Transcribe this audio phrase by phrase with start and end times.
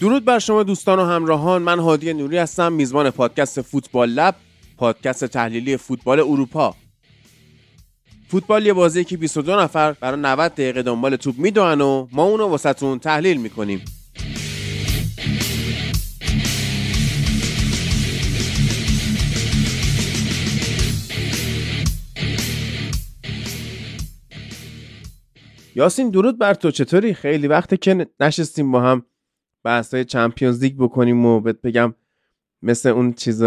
[0.00, 1.62] درود بر شما دوستان و همراهان.
[1.62, 4.34] من هادی نوری هستم میزبان پادکست فوتبال لب
[4.76, 6.74] پادکست تحلیلی فوتبال اروپا.
[8.28, 12.46] فوتبال یه بازی که 22 نفر برای 90 دقیقه دنبال توپ می‌دونن و ما اونو
[12.46, 13.84] واسهتون تحلیل می‌کنیم.
[25.74, 26.70] یاسین درود بر تو.
[26.70, 29.02] چطوری؟ خیلی وقته که نشستیم با هم.
[29.68, 31.94] بحثای چمپیونز لیگ بکنیم و بهت بگم
[32.62, 33.44] مثل اون چیز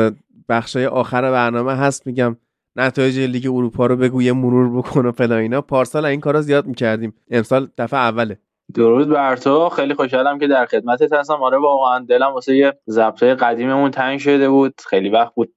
[0.49, 2.37] بخشای آخر برنامه هست میگم
[2.75, 5.61] نتایج لیگ اروپا رو بگو یه مرور بکن و فلا اینا.
[5.61, 7.13] پارسال این کارا زیاد می‌کردیم.
[7.31, 8.37] امسال دفعه اوله.
[8.73, 9.69] درود بر تو.
[9.69, 11.33] خیلی خوشحالم که در خدمتت هستم.
[11.33, 14.73] آره واقعا دلم واسه یه ضبطای قدیممون تنگ شده بود.
[14.85, 15.53] خیلی وقت بود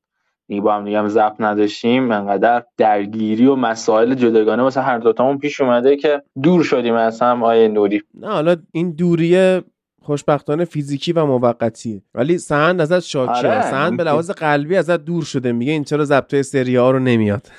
[0.48, 2.10] دیگه با هم دیگه ضبط نداشتیم.
[2.12, 7.42] انقدر درگیری و مسائل جداگانه واسه هر دوتامون پیش اومده که دور شدیم از هم.
[7.42, 8.02] آیه نوری.
[8.14, 9.62] نه حالا این دوریه
[10.04, 15.24] خوشبختانه فیزیکی و موقتیه ولی سهند ازت شاکیه آره، سهند به لحاظ قلبی ازت دور
[15.24, 15.52] شده.
[15.52, 17.46] میگه این چرا ضبط سری ها رو نمیاد.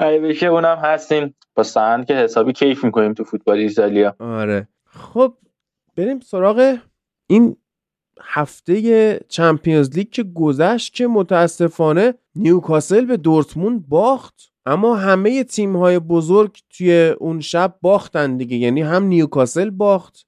[0.00, 1.34] ای بشه اونم هستیم.
[1.54, 4.16] با سهند که حسابی کیف می‌کنیم تو فوتبال ایتالیا.
[4.18, 4.68] آره.
[4.86, 5.34] خب
[5.96, 6.78] بریم سراغ
[7.26, 7.56] این
[8.20, 14.51] هفته چمپیونز لیگ که گذشت که متاسفانه نیوکاسل به دورتموند باخت.
[14.66, 18.56] اما همه تیم های بزرگ توی اون شب باختن دیگه.
[18.56, 20.26] یعنی هم نیوکاسل باخت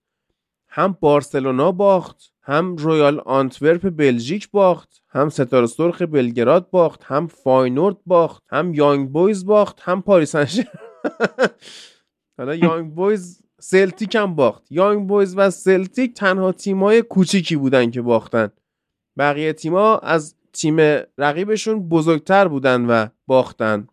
[0.69, 7.97] هم بارسلونا باخت هم رویال آنتورپ بلژیک باخت هم ستاره سرخ بلگراد باخت هم فاینورد
[8.07, 10.35] باخت هم یانگ بویز باخت هم پاریس
[12.39, 14.63] حالا یانگ بویز سلتیک هم باخت.
[14.71, 18.49] یانگ بویز و سلتیک تنها تیمای کوچیکی بودن که باختن.
[19.19, 20.77] بقیه تیما از تیم
[21.19, 23.89] رقیبشون بزرگتر بودن و باختن.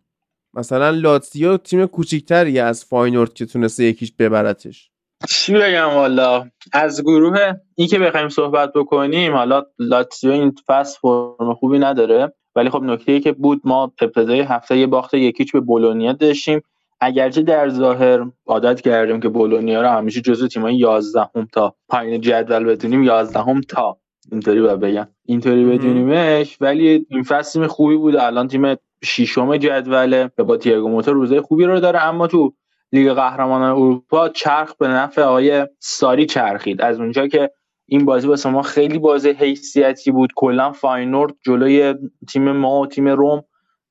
[0.54, 4.90] مثلا لاتسیو تیم کوچیکتری از فاینورد که تونسته یک هیچ ببرتش.
[5.28, 11.54] چی بگم والا؟ از گروه این که بخوایم صحبت بکنیم حالا لاتسیو این فصل فرم
[11.54, 15.60] خوبی نداره ولی خب نکته ای که بود ما ابتدای هفته یه باخت یکیچ به
[15.60, 16.60] بولونیا داشتیم.
[17.00, 22.20] اگرچه در ظاهر عادت کردیم که بولونیا رو همیشه جزو تیمای 11 هم تا پایین
[22.20, 23.98] جدول بدونیم 11 هم تا.
[24.32, 25.08] اینطوری باید بگم.
[25.26, 28.16] اینطوری بدونیمش ولی این فصل تیم خوبی بود.
[28.16, 28.74] الان تیم
[29.04, 32.04] ششم جدوله به با تییاگو موتا روزه خوبی رو داره.
[32.04, 32.54] اما تو
[32.92, 36.80] لیگ قهرمانان اروپا چرخ به نفع آقای ساری چرخید.
[36.80, 37.50] از اونجا که
[37.86, 40.30] این بازی واسه ما خیلی بازی حیثیتی بود.
[40.36, 41.94] کلا فاینورد جلوی
[42.32, 43.44] تیم ما و تیم روم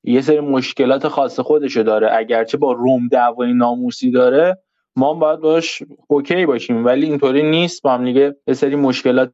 [0.04, 2.08] یه سری مشکلات خاص خودشو داره.
[2.12, 4.58] اگرچه با روم دعوای ناموسی داره
[4.96, 6.84] ما باید باش OK باشیم.
[6.84, 7.82] ولی اینطوری نیست.
[7.82, 9.32] با هم دیگه یه سری مشکلات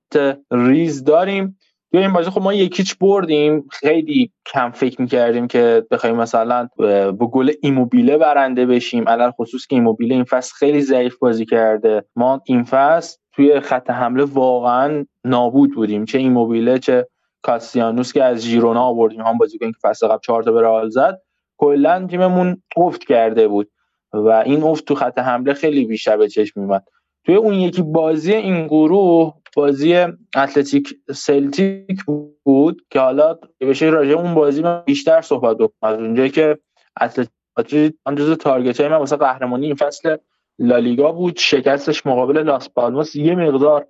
[0.50, 1.58] ریز داریم.
[1.90, 6.68] توی این بازی خب ما یک هیچ بردیم خیلی کم فکر می‌کردیم که بخوایم مثلا
[7.12, 9.08] با گل ایموبیله برنده بشیم.
[9.08, 12.04] علل خصوص که ایموبیله این فصل خیلی ضعیف بازی کرده.
[12.16, 16.04] ما این فصل توی خط حمله واقعا نابود بودیم.
[16.04, 17.06] چه ایموبیله چه
[17.42, 19.20] کاسیانوس که از ژیرونا آوردیم.
[19.20, 21.20] هم بازیکن که فصل قبل چهار تا به رئال زد
[21.56, 23.70] کلا تیممون افت کرده بود.
[24.12, 26.84] و این افت تو خط حمله خیلی بیشتر به چشم میومد
[27.28, 29.94] توی اون یکی بازی این گروه بازی
[30.36, 32.04] اتلتیک سلتیک
[32.44, 35.92] بود که حالا بشه راجع اون بازی من بیشتر صحبت بکنم.
[35.92, 36.58] از اونجایی که
[37.00, 40.16] اتلتیک آن جزو تارگت های من واسه قهرمانی این فصل
[40.58, 41.36] لالیگا بود.
[41.36, 43.86] شکستش مقابل لاس پالماس یه مقدار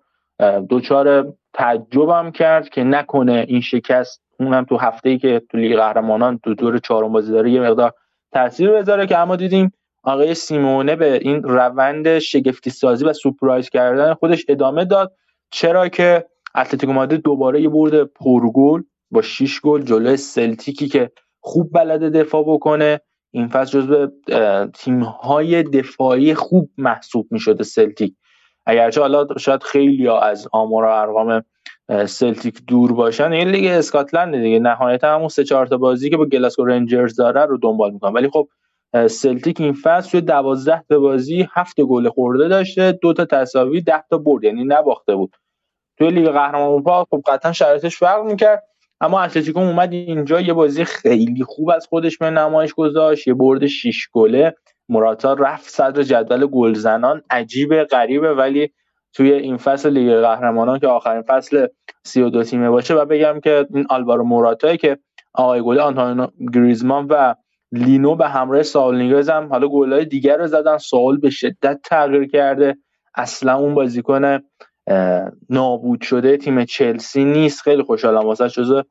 [0.69, 6.39] دوچار تعجبم کرد که نکنه این شکست اونم تو هفته ای که تو لیگ قهرمانان
[6.39, 7.93] تو دور چهارم بازی داره یه مقدار
[8.33, 9.73] تاثیر بذاره که اما دیدیم
[10.09, 15.13] آقای سیمونه به این روند شگفتی سازی و سورپرایز کردن خودش ادامه داد.
[15.51, 21.11] چرا که اتلتیکو مادرید دوباره یه برد پرگل با 6 گل جلوی سلتیکی که
[21.41, 23.01] خوب بلده دفاع بکنه.
[23.31, 24.09] این فصل جزو
[24.75, 28.15] تیم های دفاعی خوب محسوب می شده سلتیک.
[28.67, 31.43] اگرچه حالا شاید خیلی از آمار و ارقام
[32.07, 34.59] سلتیک دور باشن این لیگ اسکاتلند دیگه.
[34.59, 38.13] نهایتا همون سه چهار تا بازی که با گلاسکو رنجرز داره رو دنبال می‌کنن.
[38.13, 38.49] ولی خب
[38.95, 44.05] سلتیک این فصل توی 12 تا بازی هفت گل خورده داشته دو تا تساوی 10
[44.11, 45.37] تا برد یعنی نباخته بود.
[45.99, 48.63] توی لیگ قهرمانان اروپا خب قطعا شرایطش فرق می‌کرد
[49.01, 53.67] اما اتلتیکو اومد اینجا یه بازی خیلی خوب از خودش به نمایش گذاشت یه برد
[53.67, 54.55] 6 گله.
[54.89, 58.73] موراتا رفت صدر جدول گلزنان عجیبه غریبه ولی
[59.13, 61.67] توی این فصل لیگ قهرمانان که آخرین فصل
[62.05, 64.99] 32 تیمه باشه و بگم که این آلوارو موراتایی که
[65.35, 67.35] آقای گل آنتونیو گریزمان و
[67.73, 70.79] لینو به همراه ساول نیگوئز هم حالا گلای دیگر رو زدن.
[70.79, 72.77] ساول به شدت تغییر کرده.
[73.15, 74.39] اصلا اون بازیکن
[75.51, 76.37] نابود شده.
[76.37, 77.63] تیم چلسی نیست.
[77.63, 78.83] خیلی خوشحالم واسه جزو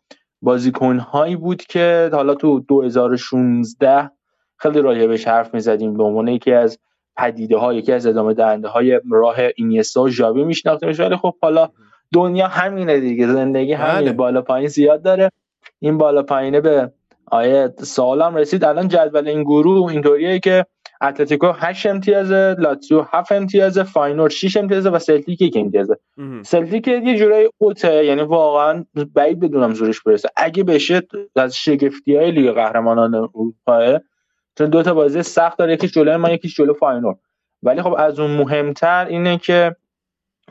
[0.42, 4.12] بازیکن هایی بود که حالا تو 2016
[4.58, 5.98] خیلی راجع بهش حرف می‌زدیم.
[5.98, 6.80] به عنوان یکی از
[7.18, 11.36] پدیده ها یکی از ادامه دهنده های راه اینیستا و ژاوی میشناخته میشه ولی خب
[11.42, 11.70] حالا
[12.14, 13.28] دنیا همینه دیگه.
[13.28, 14.02] زندگی همینه.
[14.02, 14.12] بله.
[14.12, 15.32] بالا پایین زیاد داره.
[15.80, 16.92] این بالا پایینه به
[17.32, 18.66] آیه سوالم رسید.
[18.66, 20.66] الان جدول این گروه اینطوریه که
[21.02, 25.98] اتلتیکو 8 امتیازه لاتسیو 7 امتیازه فاینورد 6 امتیازه و سلتیک 1 امتیازه.
[26.44, 30.30] سلتیک یه جورایی اوته یعنی واقعا بعید بدونم زورش برسه.
[30.36, 31.02] اگه بشه
[31.36, 34.00] از شگفتی های لیگ قهرمانان اروپا
[34.58, 37.16] چون دو تا بازی سخت داره یکیش جلوی ما یکیش جلو فاینورد
[37.64, 39.76] ولی خب از اون مهمتر اینه که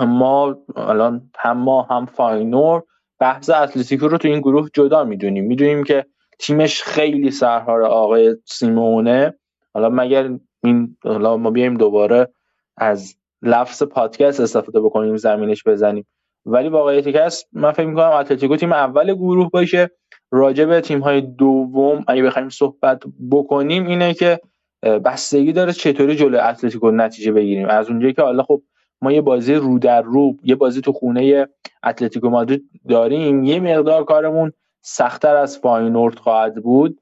[0.01, 2.83] ما الان هم ما هم فاینورد
[3.19, 5.45] بحث اتلتیکو رو تو این گروه جدا می‌دونیم.
[5.45, 6.07] می‌دونیم که
[6.39, 9.35] تیمش خیلی سرحال آقای سیمونه.
[9.75, 10.31] حالا مگر
[10.65, 12.29] این حالا ما بیایم دوباره
[12.77, 16.07] از لفظ پادکست استفاده بکنیم زمینش بزنیم.
[16.47, 19.91] ولی واقعیتی که هست من فکر می‌کنم اتلتیکو تیم اول گروه باشه.
[20.31, 24.41] راجع به تیم دوم اگه بخوایم صحبت بکنیم اینه که
[24.83, 27.69] بستگی داره چطوری جلوی اتلتیکو نتیجه بگیریم.
[27.69, 28.63] از اونجایی که حالا خب
[29.03, 31.49] ما یه بازی رو در رو یه بازی تو خونه
[31.85, 34.53] اتلتیکو مادرید داریم یه مقدار کارمون
[34.89, 37.01] سختتر از فاینورد خواهد بود.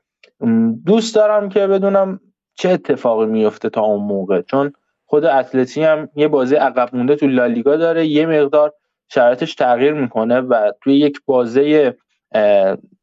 [0.86, 2.20] دوست دارم که بدونم
[2.54, 4.72] چه اتفاقی میفته تا اون موقع چون
[5.06, 8.72] خود اتلتی هم یه بازی عقب مونده تو لالیگا داره یه مقدار
[9.08, 11.90] شرایطش تغییر می‌کنه و توی یک بازی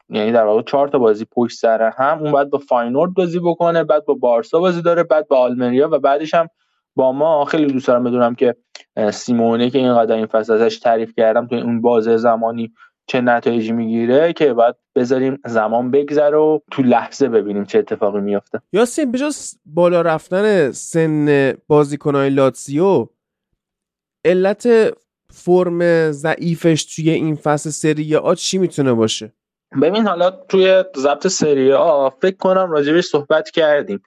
[0.09, 3.83] یعنی در واقع چهار تا بازی پشت سر هم اون بعد با فاینورد بازی بکنه
[3.83, 6.47] بعد با بارسا بازی داره بعد با آلمریا و بعدش هم
[6.95, 7.45] با ما.
[7.45, 8.55] خیلی دوست دارم بدونم که
[9.11, 12.71] سیمونه که اینقدر این فصل ازش تعریف کردم توی اون بازه زمانی
[13.11, 18.61] چه نتایجی می‌گیره که باید بذاریم زمان بگذره و تو لحظه ببینیم چه اتفاقی میافته.
[18.73, 23.07] یاسین بجز بالا رفتن سن بازیکنهای لاتسیو
[24.25, 24.67] علت
[25.29, 29.33] فرم ضعیفش توی این فصل سری آ چی می‌تونه باشه؟
[29.81, 34.01] ببین حالا توی ضبط سری آ فکر کنم راجبش صحبت کردیم.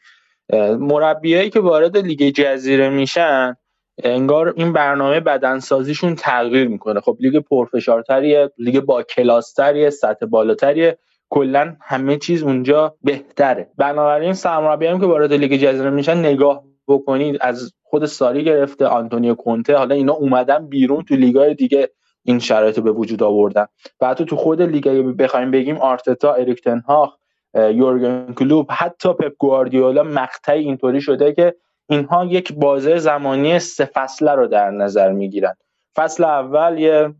[0.79, 3.57] مربیایی که وارد لیگ جزیره میشن
[4.03, 7.01] انگار این برنامه بدنسازیشون تغییر می‌کنه.
[7.01, 10.99] خب لیگ پرفشارتریه لیگ با کلاستریه سطح بالاتریه.
[11.31, 13.71] کلا همه چیز اونجا بهتره.
[13.79, 17.39] بنابراین سرمربیایی که وارد لیگ جزیره میشن نگاه بکنید.
[17.41, 19.77] از خود ساری گرفته آنتونیو کونته.
[19.77, 21.91] حالا اینا اومدن بیرون تو لیگای دیگه
[22.23, 23.67] این شرایط به وجود آوردن.
[24.01, 24.89] و حتی تو خود لیگ
[25.19, 27.15] بخوایم بگیم آرتتا اریک تن هاخ
[27.55, 31.55] یورگن کلوب حتی پپ گواردیولا مقطعی اینطوری شده که
[31.89, 35.55] اینها یک بازه زمانی سه فصله رو در نظر می‌گیرن.
[35.97, 37.15] فصل اول یه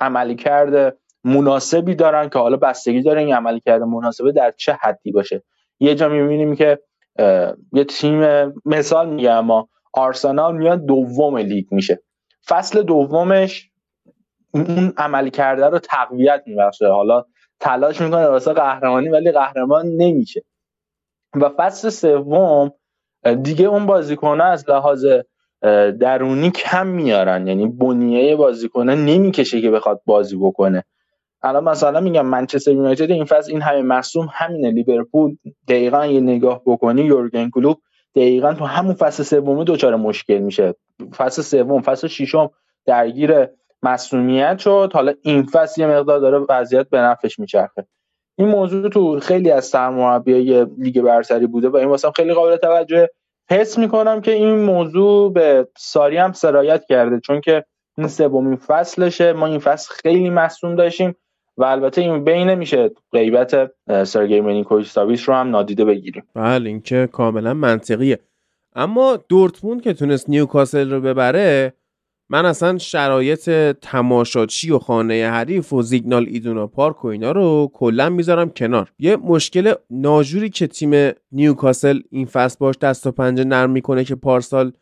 [0.00, 5.12] عملی کرده مناسبی دارن که حالا بستگی داره این عملی کرده مناسبه در چه حدی
[5.12, 5.42] باشه.
[5.80, 6.78] یه جا می‌بینیم که
[7.72, 8.22] یه تیم
[8.64, 12.02] مثال میگم اما آرسنال میاد دوم لیگ میشه.
[12.48, 13.70] فصل دومش
[14.54, 16.88] اون عملی کرده رو تقویت میبخشه.
[16.88, 17.24] حالا
[17.60, 20.44] تلاش می‌کنه واسه قهرمانی ولی قهرمان نمیشه.
[21.34, 22.72] و فصل سوم
[23.42, 25.06] دیگه اون بازیکنه از لحاظ
[26.00, 27.46] درونی کم میارن.
[27.46, 30.84] یعنی بنیه بازیکنه نمی‌کشه که بخواد بازی بکنه.
[31.42, 34.70] الان مثلا میگم منچستر یونایتد این فصل این همه مصوم همینه.
[34.70, 35.36] لیورپول
[35.68, 37.78] دقیقا یه نگاه بکنی یورگن کلوب
[38.14, 40.74] دقیقا تو همون فصل سوم دوچار مشکل میشه.
[41.16, 42.50] فصل سوم فصل ششم
[42.86, 43.46] درگیر
[43.82, 44.90] مسئولیت شد.
[44.94, 47.86] حالا این فصل یه مقدار داره وضعیت به نفعش میچرخه.
[48.38, 53.08] این موضوع تو خیلی از سرمربیای لیگ برتری بوده و این واسه خیلی قابل توجه
[53.50, 57.64] حس می‌کنم که این موضوع به ساری هم سرایت کرده چون که
[57.98, 59.32] این سومین فصلشه.
[59.32, 61.16] ما این فصل خیلی مصوم داشتیم
[61.56, 62.90] و البته این بین نمیشه.
[63.12, 63.70] غیبت
[64.04, 66.22] سرگی مینیکوویچ ساویچ رو هم نادیده بگیریم.
[66.34, 68.18] بله این که کاملا منطقیه.
[68.76, 71.72] اما دورتموند که تونست نیوکاسل رو ببره
[72.30, 73.50] من اصلا شرایط
[73.82, 78.92] تماشاچی و خانه حریف و زیگنال ایدونا پارک و اینا رو کلا می‌ذارم کنار.
[78.98, 84.14] یه مشکل ناجوری که تیم نیوکاسل این فصل باش دست و پنجه نرم می‌کنه که
[84.14, 84.72] پارسال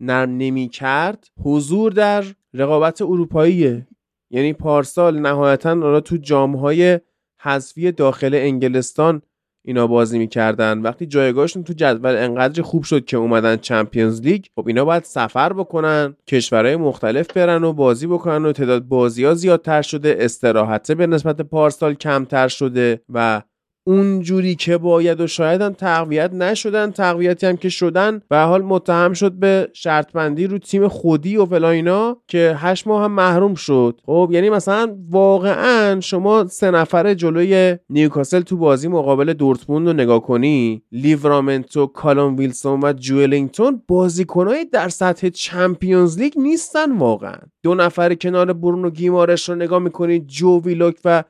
[0.00, 3.86] نرم نمی کرد حضور در رقابت اروپاییه.
[4.30, 7.00] یعنی پارسال نهایتا تو جامهای
[7.40, 9.22] حذفی داخل انگلستان
[9.64, 10.78] اینا بازی می‌کردن.
[10.78, 15.52] وقتی جایگاهشون تو جدول انقدر خوب شد که اومدن چمپیونز لیگ خب اینا باید سفر
[15.52, 21.06] بکنن کشورهای مختلف برن و بازی بکنن و تعداد بازی ها زیادتر شده استراحته به
[21.06, 23.42] نسبت پارسال کمتر شده و
[23.86, 29.12] اونجوری که باید و شاید هم تقویت نشدن تقویتی هم که شدن به حال متهم
[29.12, 34.00] شد به شرط بندی رو تیم خودی و فلان که هشت ماه هم محروم شد.
[34.06, 40.22] خب یعنی مثلا واقعا شما سه نفره جلوی نیوکاسل تو بازی مقابل دورتموند رو نگاه
[40.22, 47.36] کنی لیورامنتو کالون ویلسون و جوئلینگتون بازیکنایی در سطح چمپیونز لیگ نیستن واقعا.
[47.62, 51.24] دو نفر کنار برونو گیمارش رو نگاه می‌کنی جو ویلوک و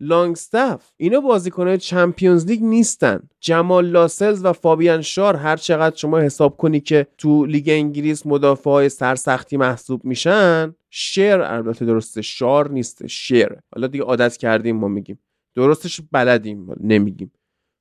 [0.00, 3.28] لانگستف اینا بازیکنهای چمپیونز لیگ نیستن.
[3.40, 8.70] جمال لاسلز و فابیان شار هر چقدر شما حساب کنی که تو لیگ انگلیس مدافع
[8.70, 14.88] های سرسختی محسوب میشن شیر البته درسته شار نیست شیر حالا دیگه عادت کردیم ما
[14.88, 15.18] میگیم.
[15.54, 17.32] درستش بلدیم نمیگیم.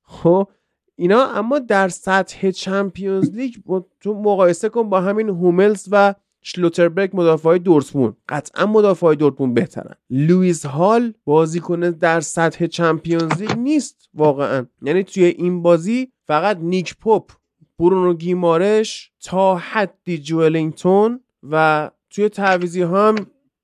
[0.04, 0.50] خب
[0.96, 3.56] اینا اما در سطح چمپیونز لیگ
[4.00, 6.16] تو مقایسه کن با همین هوملز و
[6.48, 8.18] شلوتربک مدافع های دورتموند.
[8.30, 9.96] قطعا مدافع های دورتموند بهترن.
[10.10, 14.66] لوئیس هال بازیکن در سطح چمپیونز لیگ نیست واقعا.
[14.82, 17.32] یعنی توی این بازی فقط نیک پاپ
[17.80, 23.16] برونو گیمارش تا حدی جوئلینگتون و توی تعویضی هم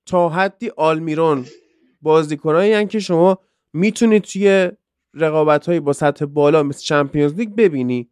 [0.05, 1.45] تا حدی آلمیرون
[2.01, 3.37] بازیکنایی که شما
[3.73, 4.71] می‌تونید توی
[5.13, 8.09] رقابت هایی با سطح بالا مثل چمپیونز لیگ ببینی.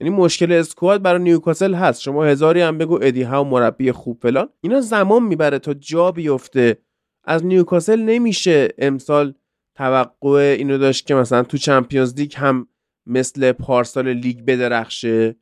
[0.00, 2.00] یعنی مشکل اسکواد برای نیوکاسل هست.
[2.00, 4.48] شما هزاری هم بگو ادی ها مربی خوب فلان.
[4.60, 6.78] اینا زمان می‌بره تا جا بیفته.
[7.24, 9.34] از نیوکاسل نمیشه امسال
[9.74, 12.66] توقع اینو داشت که مثلا تو چمپیونز لیگ هم
[13.06, 15.36] مثل پارسال لیگ بدرخشه.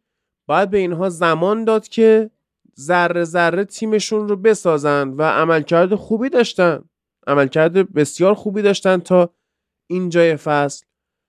[0.48, 2.30] باید به اینها زمان داد که
[2.78, 6.84] ذره ذره تیمشون رو بسازن و عملکرد خوبی داشتن.
[7.26, 9.34] عملکرد بسیار خوبی داشتن تا
[9.90, 10.86] اینجای فصل.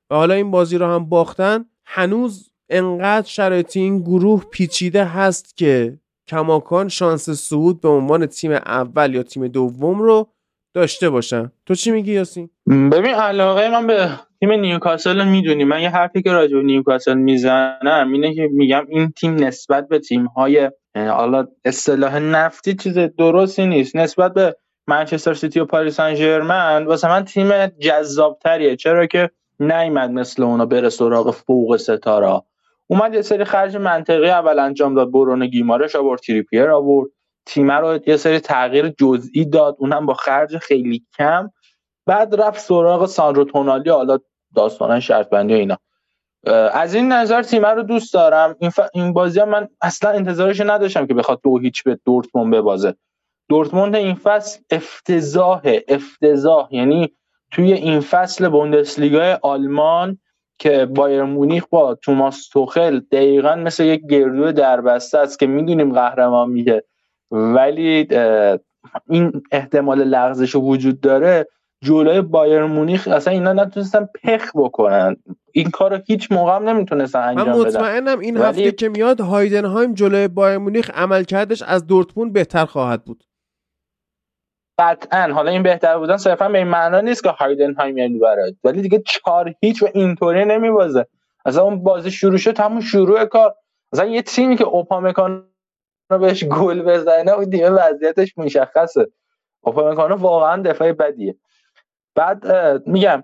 [0.09, 1.65] و حالا این بازی رو هم باختن.
[1.85, 5.97] هنوز انقدر شرایط این گروه پیچیده هست که
[6.27, 10.27] کماکان شانس صعود به عنوان تیم اول یا تیم دوم رو
[10.73, 11.51] داشته باشن.
[11.65, 14.09] تو چی میگی یاسین؟ ببین علاقه من به
[14.39, 15.63] تیم نیوکاسل می‌دونی.
[15.63, 19.99] من یه حرفی که راجع به نیوکاسل می‌زنم اینه که میگم این تیم نسبت به
[19.99, 23.95] تیم های حالا اصطلاح نفتی چیز درستی نیست.
[23.95, 24.55] نسبت به
[24.87, 28.75] منچستر سیتی و پاریس سن ژرمن واسه من تیم جذابتریه.
[28.75, 32.41] چرا که نیومد مثل اونا بره سراغ فوق ستاره
[32.91, 37.09] اومد یه سری خرج منطقی اول انجام داد برونو گیمارش آورد تریپیر آورد.
[37.45, 41.49] تیم رو یه سری تغییر جزئی داد اونم با خرج خیلی کم.
[42.05, 44.19] بعد رفت سراغ ساندرو تونالی حالا
[44.55, 45.77] داستان شرط بندی اینا.
[46.73, 48.55] از این نظر تیم رو دوست دارم.
[48.59, 52.95] این, این بازی هم من اصلا انتظارش نداشتم که بخواد دو هیچ به دورتموند ببازه.
[53.49, 56.67] دورتموند این فصل افتضاح افتضاح.
[56.71, 57.13] یعنی
[57.51, 60.17] توی این فصل بوندسلیگای آلمان
[60.59, 66.49] که بایر مونیخ با توماس توخل دقیقا مثل یک گردو دربسته است که می‌دونیم قهرمان
[66.49, 66.83] میگه
[67.31, 68.07] ولی
[69.09, 71.47] این احتمال لغزش وجود داره
[71.83, 75.15] جلوی بایر مونیخ اصلا اینا نتونستن پخ بکنن.
[75.51, 77.57] این کارو هیچ موقع هم نمی‌تونستن انجام بدن.
[77.57, 83.05] من مطمئنم این هفته که میاد هایدنهایم جلوی بایر مونیخ عملکردش از دورتموند بهتر خواهد
[83.05, 83.23] بود.
[84.79, 85.33] قطعا.
[85.33, 89.03] حالا این بهتر بودن صرفا به این معنا نیست که هایدنهایم یعنی برات ولی دیگه
[89.07, 91.05] چهار هیچ و اینطوری نمیبازه.
[91.45, 93.55] اصلا اون بازی شروع شد همون شروع کار.
[93.93, 95.49] مثلا یه تیمی که اوپامکان
[96.09, 99.07] بهش گل بزنه و دیگه وضعیتش مشخصه.
[99.61, 101.35] اوپامکانو واقعا دفاع بدیه.
[102.15, 102.45] بعد
[102.87, 103.23] میگم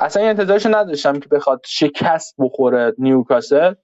[0.00, 3.74] اصلا انتظارش نداشتم که بخواد شکست بخوره نیوکاسل.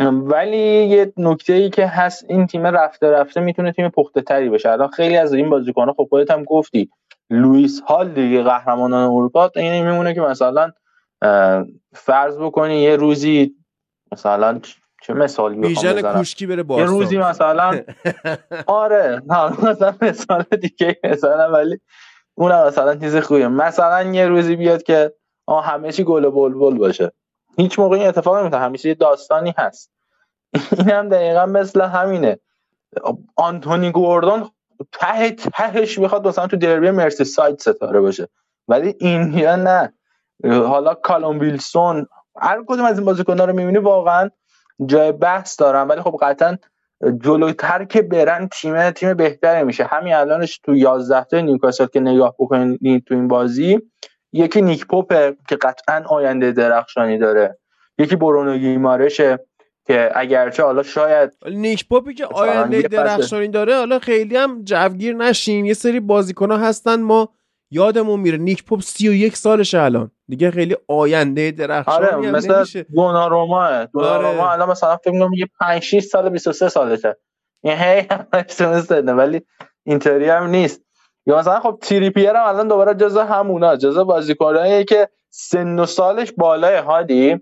[0.00, 4.70] ولی یه نکته ای که هست این تیم رفته رفته می‌تونه تیم پخته تری بشه.
[4.70, 6.90] الان خیلی از این بازیکن‌ها خب خودت هم گفتی
[7.30, 10.72] لوئیس هال دیگه قهرمانان اروپا این میمونه که مثلا
[11.94, 13.54] فرض بکنی یه روزی
[14.12, 14.60] مثلا
[15.02, 17.80] چه مثالی بزنم؟ کوشکی بره یه روزی مثلا
[18.66, 19.22] آره
[19.62, 21.80] مثلا مثال دیگه مثلا ولی
[22.34, 23.48] اون مثلا چیز خوبیه.
[23.48, 25.12] مثلا یه روزی بیاد که
[25.46, 27.12] آه همه چی گل بلبل باشه.
[27.56, 29.90] هیچ موقع این اتفاق نمیفته همیشه یه داستانی هست.
[30.78, 32.38] این هم دقیقا مثل همینه.
[33.36, 34.50] آنتونی گوردون
[34.92, 38.28] ته تهش می‌خواد مثلا تو دربی مرسی سایت ستاره باشه.
[38.68, 39.92] ولی این یا نه.
[40.44, 42.06] حالا کالوم ویلسون
[42.40, 44.30] هر کدوم از این بازیکن‌ها رو می‌بینی واقعا
[44.86, 45.88] جای بحث دارن.
[45.88, 46.58] ولی خب قطعا
[47.20, 49.84] جلوتر که برن تیم تیم بهتری میشه.
[49.84, 53.80] همین الانش تو 11 تا نیوکاسل که نگاه بکنید تو این بازی
[54.34, 57.58] یکی نیک پوپه که قطعا آینده درخشانی داره.
[57.98, 59.38] یکی برونو گیمارشه
[59.86, 65.64] که اگرچه حالا شاید نیک پوپی که آینده درخشانی داره حالا خیلی هم جوگیر نشین
[65.66, 67.28] یه سری بازیکن ها هستن ما
[67.70, 70.10] یادمون میره نیک پوپ 31 سالشه الان.
[70.28, 72.64] دیگه خیلی آینده درخشانی آره هم مثلا
[72.94, 73.84] دوناروما.
[73.84, 74.50] دوناروما آره.
[74.50, 77.16] الان مثلا فکر کنم یه 5 6 سال 23 سالشه.
[77.62, 79.42] این هی هم ولی
[79.84, 80.83] اینطوری هم نیست.
[81.26, 86.32] یا مثلا خب تریپیر هم الان دوباره جزء همونا جزء بازیکنایی که سن و سالش
[86.32, 87.40] بالای هادی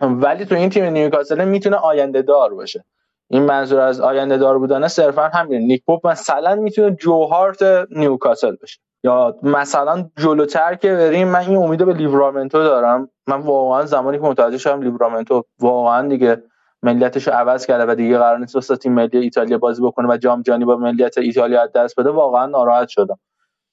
[0.00, 2.84] ولی تو این تیم نیوکاسل می‌تونه آینده دار باشه.
[3.30, 5.60] این منظور از آینده دار بودن صرفا همین.
[5.60, 11.84] نیک پاپ مثلا می‌تونه جوهارت نیوکاسل بشه یا مثلا جلوتر که بریم من این امید
[11.84, 13.10] به لیورامنتو دارم.
[13.26, 16.42] من واقعا زمانی که متوجه شدم لیورامنتو واقعا دیگه
[16.82, 20.16] ملیتش رو عوض کرده و دیگه قرار نیست واسه تیم ملی ایتالیا بازی بکنه و
[20.16, 23.18] جام جهانی با ملیت ایتالیا از دست بده واقعا ناراحت شدم.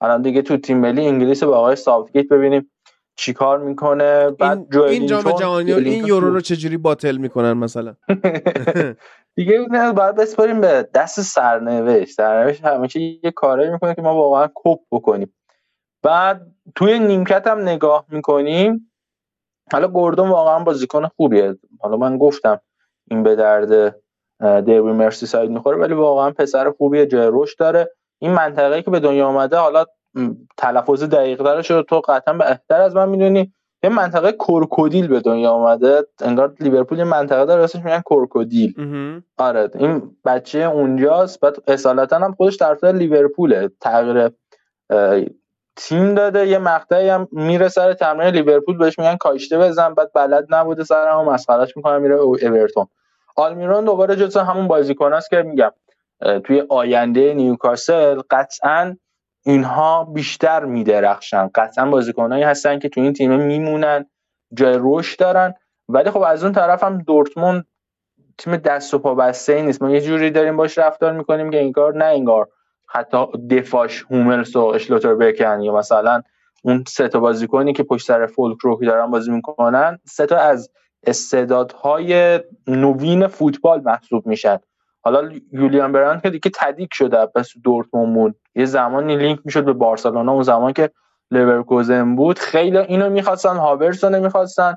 [0.02, 2.72] الان دیگه تو تیم ملی انگلیس با آقای ساوتگیت ببینیم
[3.16, 4.30] چیکار می‌کنه.
[4.30, 7.96] بعد این, این جام جهانی این یورو رو چجوری باطل می‌کنن مثلا؟
[9.36, 12.12] دیگه نه باید بسپاریم به دست سرنوشت.
[12.12, 15.34] سرنوشت همیشه یه کاری می‌کنه که ما واقعا کپ بکنیم.
[16.04, 16.42] بعد
[16.76, 18.92] توی نیمکت هم نگاه می‌کنیم.
[19.72, 21.56] حالا گوردون واقعا بازیکن خوبیه.
[21.80, 22.62] حالا من گفتم
[23.12, 23.96] این به درد
[24.66, 27.92] دیوی مرسی ساید می‌خوره ولی واقعا پسر خوبیه جای رشد داره.
[28.20, 29.86] این منطقه که به دنیا آمده حالا
[30.58, 33.54] تلفظ دقیق داره شده تو قطعا بهتر از من می‌دونی.
[33.84, 36.04] یه منطقه کورکودیل به دنیا آمده.
[36.22, 38.74] انگار لیورپول یه منطقه داره اسمش میگن کورکودیل
[39.38, 41.40] آره این بچه اونجاست.
[41.40, 43.70] بعد اصالتا هم خودش طرفدار لیورپوله.
[43.82, 44.30] تغییر
[45.76, 50.46] تیم داده یه مقطعی هم میره سر تمرین لیورپول بهش میگن کاشته بزن بعد بلد
[50.50, 52.88] نبوده سر هم مسخرهش می‌کنه میره اورتون.
[53.36, 55.72] آلمیرون دوباره جزو همون بازیکن است که میگم
[56.44, 58.96] توی آینده نیوکاسل قطعا
[59.46, 61.50] اینها بیشتر میدرخشن.
[61.56, 64.06] قطعا بازیکنایی هستن که تو این تیم میمونن
[64.54, 65.54] جای رشد دارن.
[65.90, 67.66] ولی خب از اون طرف هم دورتموند
[68.38, 69.82] تیم دست و پا بسته ای نیست.
[69.82, 72.50] ما یه جوری داریم باش رفتار می‌کنیم که انگار نه انگار
[72.88, 76.22] حتی دفاش هوملس و اشلوتر بکن یا مثلا
[76.64, 80.70] اون سه تا بازیکنی که پشت سر فولک روکی دارن بازی می‌کنن سه تا از
[81.08, 84.58] استعدادهای نوین فوتبال محسوب میشن.
[85.02, 90.32] حالا یولیان برانت که دیگه تدیک شده بس دورتموند یه زمانی لینک می‌شد به بارسلونا
[90.32, 90.90] اون زمان که
[91.32, 92.40] لورکوزن بود.
[92.40, 94.76] خیلی اینو می‌خواستن هاورس رو نمی‌خواستن.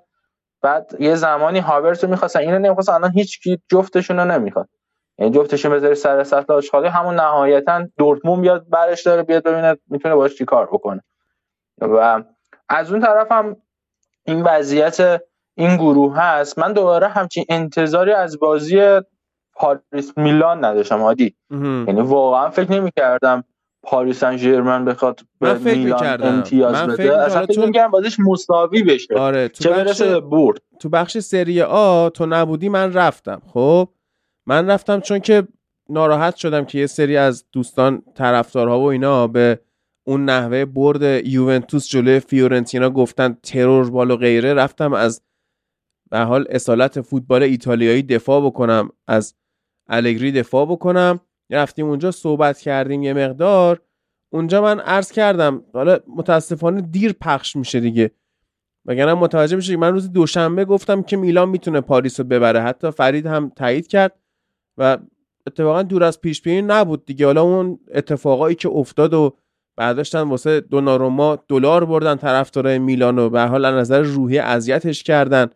[0.63, 2.93] بعد یه زمانی هاورس رو می‌خواستن اینو نمی‌خواستن.
[2.93, 4.69] الان هیچ جفتشون رو نمی‌خواد.
[5.19, 10.15] یعنی جفتشون بذاری سر سطح آشغالی همون نهایتا دورتموند بیاد برش داره بیاد ببینه می‌تونه
[10.15, 11.03] باش چیکار بکنه.
[11.81, 12.23] و
[12.69, 13.57] از اون طرف هم
[14.25, 15.23] این وضعیت
[15.57, 16.59] این گروه هست.
[16.59, 19.01] من دوباره همچین انتظاری از بازی
[19.55, 21.37] پاریس میلان نداشتم عادی.
[21.51, 23.45] یعنی واقعا فکر نمی‌کردم
[23.83, 27.19] پاریس سن ژرمن بخواد به میلان امتیاز من بده.
[27.19, 29.15] اصلا فکر می‌کردم بازیش مساوی بشه.
[29.19, 30.59] آره تو چه برسه برد.
[30.81, 33.89] تو بخش سری آ تو نبودی من رفتم خب؟
[34.49, 35.49] من رفتم چون که
[35.89, 39.61] ناراحت شدم که یه سری از دوستان طرفدارها و اینا به
[40.07, 45.23] اون نحوه برد یوونتوس جلوی فیورنتینا گفتن ترور بال و غیره رفتم از
[46.11, 49.35] به حال اصالت فوتبال ایتالیایی دفاع بکنم از
[49.89, 51.21] الگری دفاع بکنم.
[51.51, 53.81] رفتیم اونجا صحبت کردیم یه مقدار.
[54.33, 58.11] اونجا من عرض کردم حالا متاسفانه دیر پخش میشه دیگه.
[58.87, 62.61] وگرنه متوجه میشه من روز دوشنبه گفتم که میلان می‌تونه پاریس رو ببره.
[62.61, 64.19] حتی فرید هم تایید کرد.
[64.79, 64.99] و
[65.47, 67.27] اتفاقا دور از پیش بینی نبود دیگه.
[67.27, 69.37] حالا اون اتفاقایی که افتاد و
[69.77, 75.51] برداشتن واسه دوناروما دلار بردن طرفدارای میلان و به حال از نظر روحی اذیتش کردن.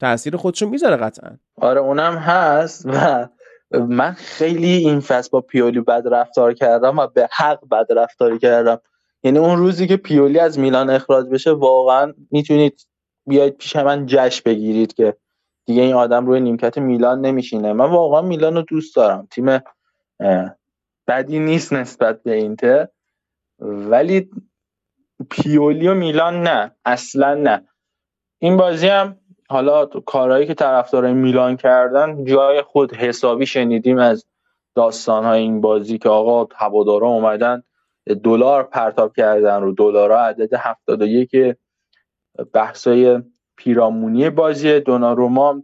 [0.00, 1.30] تاثیر خودشون می‌ذاره قطعا.
[1.56, 3.28] آره اونم هست و
[3.70, 8.80] من خیلی این فصل با پیولی بد رفتار کردم و به حق بد رفتاری کردم.
[9.22, 12.86] یعنی اون روزی که پیولی از میلان اخراج بشه واقعا می‌تونید
[13.26, 15.16] بیاید پیش من جشن بگیرید که
[15.68, 17.72] دیگه این آدم روی نیمکت میلان نمیشینه.
[17.72, 19.28] من واقعا میلان رو دوست دارم.
[19.30, 19.58] تیم
[21.06, 22.88] بدی نیست نسبت به اینتر.
[23.58, 24.30] ولی
[25.30, 26.76] پیولی و میلان نه.
[26.84, 27.68] اصلا نه.
[28.38, 29.16] این بازی هم
[29.48, 34.26] حالا کارهایی که طرفدارای میلان کردن جای خود حسابی شنیدیم از
[34.74, 37.62] داستان های این بازی که آقا هوادارا اومدن
[38.24, 39.72] دلار پرتاب کردن رو.
[39.72, 41.56] دلارا عدد 71
[42.52, 43.22] بحثای
[43.58, 45.62] پیرامونی بازی دوناروما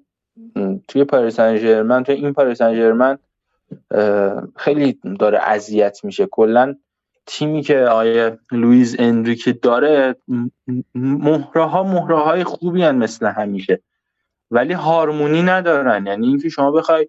[0.88, 3.18] توی پاریس سن توی این پاریس سن
[4.56, 6.26] خیلی داره اذیت میشه.
[6.26, 6.74] کلا
[7.26, 10.16] تیمی که آیه لویز انریکه داره
[10.94, 13.82] مهره ها مهره های خوبی هن مثل همیشه.
[14.50, 16.06] ولی هارمونی ندارن.
[16.06, 17.08] یعنی اینکه شما بخوای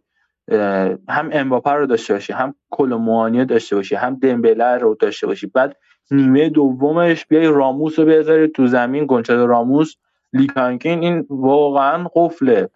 [1.09, 5.47] هم امباپه رو داشته باشی هم کلوموانی داشته باشی هم دمبله رو داشته باشی.
[5.47, 5.77] بعد
[6.11, 9.95] نیمه دومش بیای راموس رو بذاری تو زمین گونسالو راموس.
[10.35, 12.69] لی کانگین این واقعا قفله.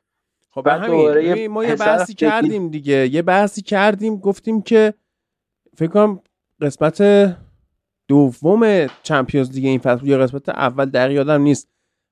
[0.52, 3.10] خب همین ما یه بحثی کردیم دیگه.
[3.13, 4.93] یه بحثی کردیم گفتیم که
[5.78, 6.19] فکر کنم
[6.62, 7.04] قسمت
[8.08, 11.67] دوم چمپیونز دیگه این فصل یا قسمت اول دقیق یادم نیست.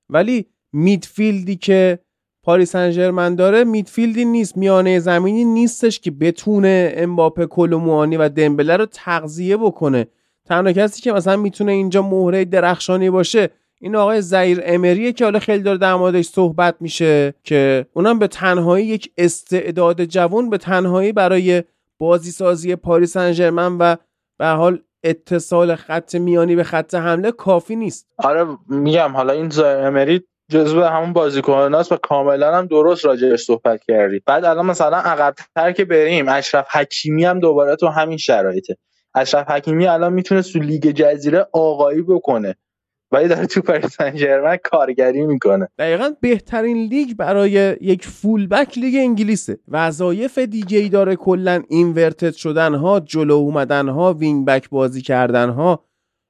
[0.08, 1.98] ولی midfield ی که
[2.42, 8.76] پاریس سن داره midfield ی نیست میانه زمینی نیستش که بتونه امباپه کلوموانی و دمبله
[8.76, 10.06] رو تغذیه بکنه.
[10.44, 15.38] تنها کسی که مثلا می‌تونه اینجا مهره درخشانی باشه این آقای زیر امریه که حالا
[15.38, 21.12] خیلی داره در موردش صحبت میشه که اونم به تنهایی یک استعداد جوان به تنهایی
[21.12, 21.62] برای
[21.98, 23.96] بازی سازی پاریس سن و
[24.38, 28.06] به حال اتصال خط میانی به خط حمله کافی نیست.
[28.18, 33.84] آره میگم حالا این زایر امری جزو همون بازیکناست و کاملا هم درست راجعش صحبت
[33.88, 34.20] کردی.
[34.26, 38.76] بعد الان مثلا عقبتر که بریم اشرف حکیمی هم دوباره تو همین شرایطه.
[39.14, 42.54] اشرف حکیمی الان می‌تونه تو لیگ جزیره آقایی بکنه.
[43.12, 45.68] ولی داره تو پاریس سن کارگری می‌کنه.
[45.78, 49.58] دقیقا بهترین لیگ برای یک fullback لیگ انگلیسه.
[49.68, 55.50] وظایف دیگه ای داره کلا inverted شدن ها جلو اومدن ها wing back بازی کردن
[55.50, 55.84] ها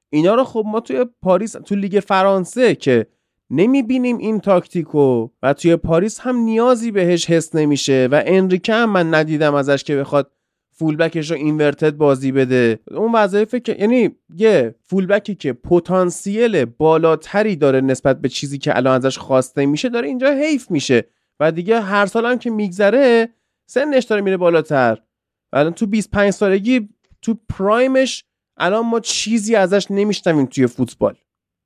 [0.09, 3.07] اینا رو خب ما توی پاریس تو لیگ فرانسه که
[3.49, 9.13] نمی‌بینیم این تاکتیکو و توی پاریس هم نیازی بهش حس نمیشه و انریکه هم من
[9.13, 10.31] ندیدم ازش که بخواد
[10.79, 12.79] فولبکش رو اینورتد بازی بده.
[12.91, 18.95] اون وظایف که یعنی یه فولبکی که پتانسیل بالاتری داره نسبت به چیزی که الان
[18.95, 21.05] ازش خواسته میشه داره اینجا حیف میشه.
[21.39, 23.29] و دیگه هر سال هم که میگذره
[23.65, 24.97] سنش داره میره بالاتر.
[25.53, 26.89] و الان تو 25 سالگی
[27.21, 28.25] تو پرایمش
[28.57, 31.15] الان ما چیزی ازش نمیشنویم توی فوتبال.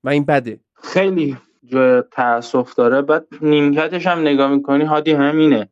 [0.04, 0.60] و این بده.
[0.76, 3.02] خیلی جای تاسف داره.
[3.02, 5.70] بعد نیمکتش هم نگاه می‌کنی هادی همینه.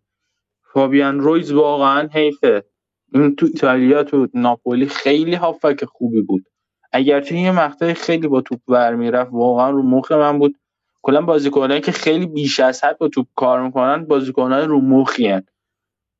[0.74, 2.64] فابیان رویز واقعا حیفه.
[3.12, 6.46] تو ایتالیا تو ناپولی خیلی هافک خوبی بود.
[6.92, 10.56] اگرچه یه مقطعی خیلی با توپ ور می‌رفت واقعا رو مخ من بود.
[11.02, 15.42] کلا بازیکنایی که خیلی بیش از حد با توپ کار می‌کنن بازیکنای رو مخی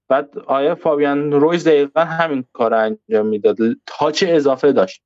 [0.10, 5.04] بعد آیا فابیان رویز دقیقا همین کار انجام می‌داد تاچ اضافه داشت.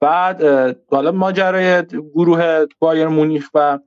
[0.00, 0.42] بعد
[0.90, 1.82] حالا ماجرای
[2.14, 3.78] گروه بایر مونیخ و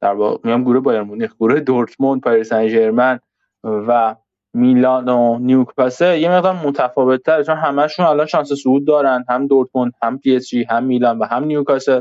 [0.00, 3.18] در واقع میام گروه بایرن مونیخ گروه دورتموند پاریس سن
[3.64, 4.16] و
[4.54, 9.92] میلان و نیوکاسل یه مقدار متفاوت تر چون همشون الان شانس صعود دارن هم دورتموند
[10.02, 12.00] هم پی اس جی هم میلان و هم نیوکاسل.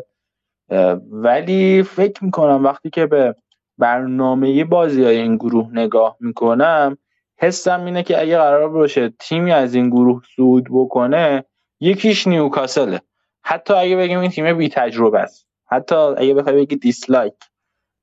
[1.11, 3.35] ولی فکر می‌کنم وقتی که به
[3.77, 6.97] برنامه بازی های این گروه نگاه می‌کنم
[7.39, 11.45] حسم اینه که اگه قرار باشه تیمی از این گروه صعود بکنه
[11.79, 13.01] یکیش نیوکاسله.
[13.43, 15.47] حتی اگه بگیم این تیم بی تجربه است.
[15.65, 17.33] حتی اگه بخوای بگی دیسلایک.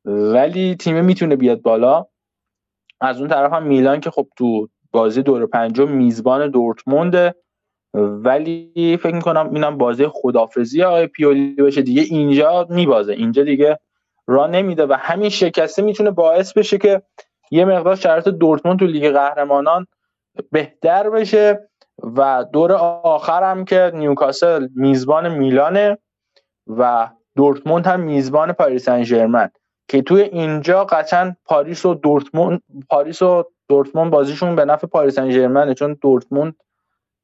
[0.04, 2.06] ولی تیم می‌تونه بیاد بالا.
[3.00, 7.34] از اون طرف هم میلان که خب تو بازی دور پنجم میزبان دورتمونده
[7.94, 11.82] ولی فکر می‌کنم اینم بازی خدافزی آقای پیولی بشه.
[11.82, 13.12] دیگه اینجا میبازه.
[13.12, 13.78] اینجا دیگه
[14.26, 17.02] را نمیده و همین شکسته می‌تونه باعث بشه که
[17.50, 19.86] یه مقدار شرایط دورتموند تو لیگ قهرمانان
[20.52, 21.68] بهتر بشه
[22.16, 25.98] و دور آخر هم که نیوکاسل میزبان میلانه
[26.66, 29.04] و دورتموند هم میزبان پاریس سن
[29.90, 35.74] که توی اینجا قطعا پاریس و دورتموند پاریس و دورتموند بازیشون به نفع پاریس سن
[35.74, 36.54] چون دورتموند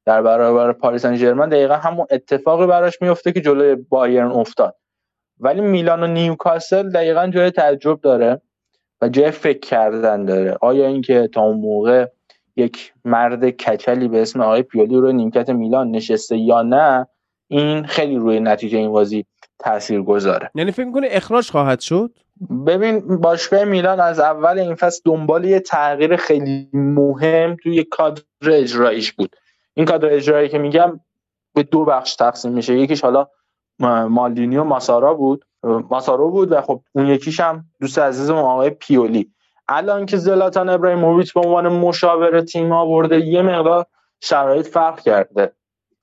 [0.05, 4.75] در برابر پاریس سن ژرمن دقیقا همون اتفاقی براش میفته که جلوی بایرن افتاد.
[5.39, 8.41] ولی میلان و نیوکاسل دقیقا جای تعجب داره
[9.01, 10.57] و جای فکر کردن داره.
[10.61, 12.07] آیا اینکه تا اون موقع
[12.55, 17.07] یک مرد کچلی به اسم آقای پیولی رو نیمکت میلان نشسته یا نه
[17.47, 19.25] این خیلی روی نتیجه این بازی
[19.59, 22.11] تاثیر گذاره یعنی فکر می‌کنه اخراج خواهد شد؟
[22.67, 29.11] ببین باشگاه میلان از اول این فصل دنبال یه تغییر خیلی مهم توی کادر اجراییش
[29.11, 29.35] بود.
[29.73, 30.99] این کادر اجرایی که میگم
[31.53, 32.79] به دو بخش تقسیم میشه.
[32.79, 33.27] یکیش حالا
[34.09, 35.45] مالدینی و ماسارا بود.
[35.63, 39.31] ماسارو بود و خب اون یکیش هم دوست عزیزم آقای پیولی.
[39.69, 43.85] الان که زلاتان ابراهیموویچ به عنوان مشاور تیم آورده یه مقدار
[44.21, 45.51] شرایط فرق کرده.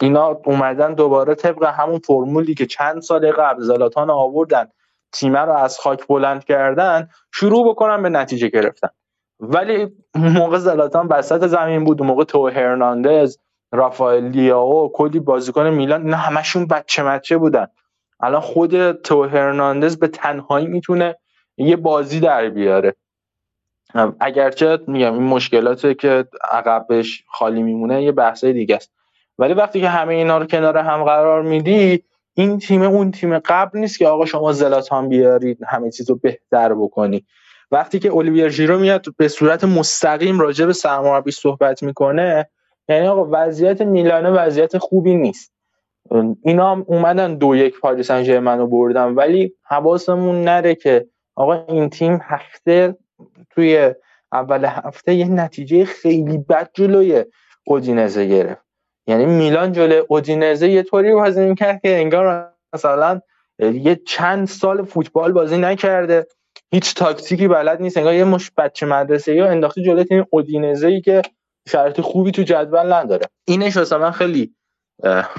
[0.01, 4.69] اینا اومدن دوباره طبق همون فرمولی که چند سال قبل زلاتان آوردن
[5.13, 8.89] تیمه رو از خاک بلند کردن شروع بکنن به نتیجه گرفتن.
[9.41, 13.39] ولی موقع زلاتان وسط زمین بود موقع تو هرناندز
[13.73, 17.67] رافائل لیاو کلی بازیکن میلان اینا همشون بچه مچه بودن.
[18.21, 21.17] الان خود تو هرناندز به تنهایی می‌تونه
[21.57, 22.95] یه بازی در بیاره.
[24.21, 28.93] اگرچه میگم این مشکلاته که عقبش خالی میمونه یه بحثای دیگه است
[29.39, 33.79] ولی وقتی که همه اینا رو کنار هم قرار میدی این تیم اون تیم قبل
[33.79, 37.25] نیست که آقا شما زلاتان بیارید همه چیز رو بهتر بکنی.
[37.71, 42.49] وقتی که اولیویر ژیرو میاد به صورت مستقیم راجع به سرمربی صحبت می‌کنه
[42.89, 45.53] یعنی آقا وضعیت میلانه وضعیت خوبی نیست.
[46.43, 51.91] اینا هم اومدن دو یک پاریس سن رو بردن ولی حواسمون نره که آقا این
[51.91, 52.97] تیم هفته
[53.51, 53.95] توی
[54.33, 57.25] اول هفته یه نتیجه خیلی بد جلوی
[57.67, 58.64] اودینزه گرفت.
[59.07, 63.21] یعنی میلان جلوی اودینزه یه طوری بازی می‌کرد که انگار مثلا
[63.59, 66.27] یه چند سال فوتبال بازی نکرده.
[66.73, 71.01] هیچ تاکتیکی بلد نیست انگار یه مش بچه مدرسه یا انداخته جلوی تیم اودینزه ای
[71.01, 71.23] که
[71.69, 73.27] شرط خوبی تو جدول نداره.
[73.45, 74.55] اینش واسه من خیلی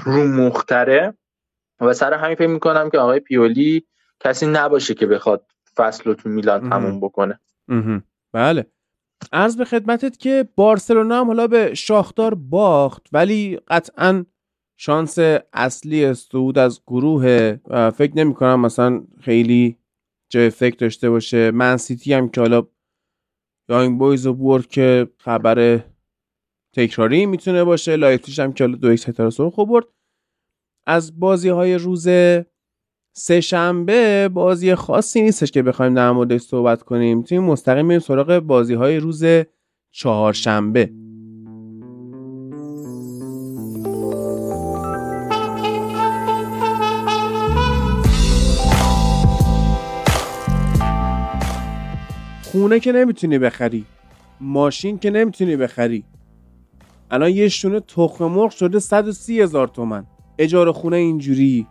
[0.04, 1.14] رو مختره
[1.80, 3.86] و سر همین فکر می‌کنم که آقای پیولی
[4.20, 7.40] کسی نباشه که بخواد فصل رو تو میلان تموم بکنه.
[8.32, 8.66] بله.
[9.32, 14.24] عرض به خدمتت که بارسلونا هم حالا به شاختار باخت ولی قطعا
[14.78, 15.18] شانس
[15.52, 17.56] اصلی صعود از گروه
[17.90, 19.78] فکر نمی کنم مثلا خیلی
[20.32, 21.50] جای فکر داشته باشه.
[21.50, 22.66] من سیتی هم که حالا
[23.68, 25.84] یانگ بویز و برد که خبر
[26.76, 27.96] تکراری می‌تونه باشه.
[27.96, 29.86] لایپزیگ هم که حالا دو یک خوب برد.
[30.86, 32.08] از بازی های روز
[33.18, 37.22] سه شنبه بازی خاصی نیستش که بخوایم در موردش صحبت کنیم.
[37.22, 39.24] توی مستقیم میریم سراغ بازی های روز
[39.90, 40.90] چهارشنبه.
[52.42, 53.84] خونه که نمی‌تونی بخری.
[54.40, 56.04] ماشین که نمی‌تونی بخری.
[57.10, 60.06] الان یه شونه تخم مرغ شده 130 هزار تومن.
[60.38, 61.66] اجاره خونه اینجوری.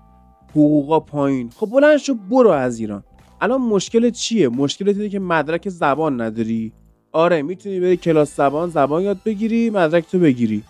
[0.56, 1.50] حقوقا پایین.
[1.56, 3.04] خب بلند شو برو از ایران.
[3.42, 6.72] الان مشکل چیه؟ مشکل اینه که مدرک زبان نداری.
[7.12, 10.64] آره می‌تونی بری کلاس زبان زبان یاد بگیری مدرک تو بگیری.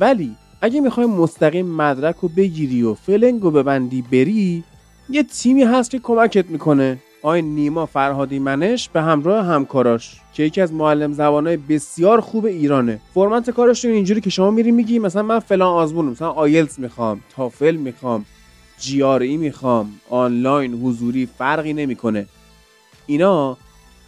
[0.00, 4.64] ولی اگه می‌خوای مستقیم مدرک رو بگیری و فلنگ رو ببندی بری
[5.10, 6.98] یه تیمی هست که کمکت می‌کنه.
[7.22, 13.00] آقای نیما فرهادی منش به همراه همکاراش که یکی از معلم زبانهای بسیار خوب ایرانه.
[13.14, 17.76] فرمت کارشون اینجوری که شما میری میگی مثلا من فلان آزمونم مثلا آیلتس می‌خوام تافل
[17.76, 18.24] می‌خوام.
[18.78, 20.00] جی ای می‌خوام.
[20.10, 22.26] آنلاین حضوری فرقی نمی‌کنه.
[23.06, 23.56] اینا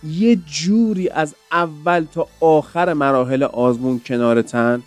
[0.04, 4.82] یه جوری از اول تا آخر مراحل آزمون کنارتن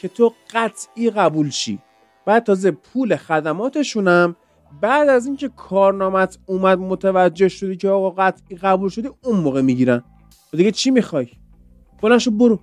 [0.00, 1.78] که تو قطعی قبول شی.
[2.26, 4.36] بعد تازه پول خدماتشونم
[4.80, 10.02] بعد از اینکه کارنامت اومد متوجه شدی که آقا قطعی قبول شدی اون موقع می‌گیرن.
[10.52, 11.28] و دیگه چی می‌خوای؟
[12.02, 12.60] بلنشو برو.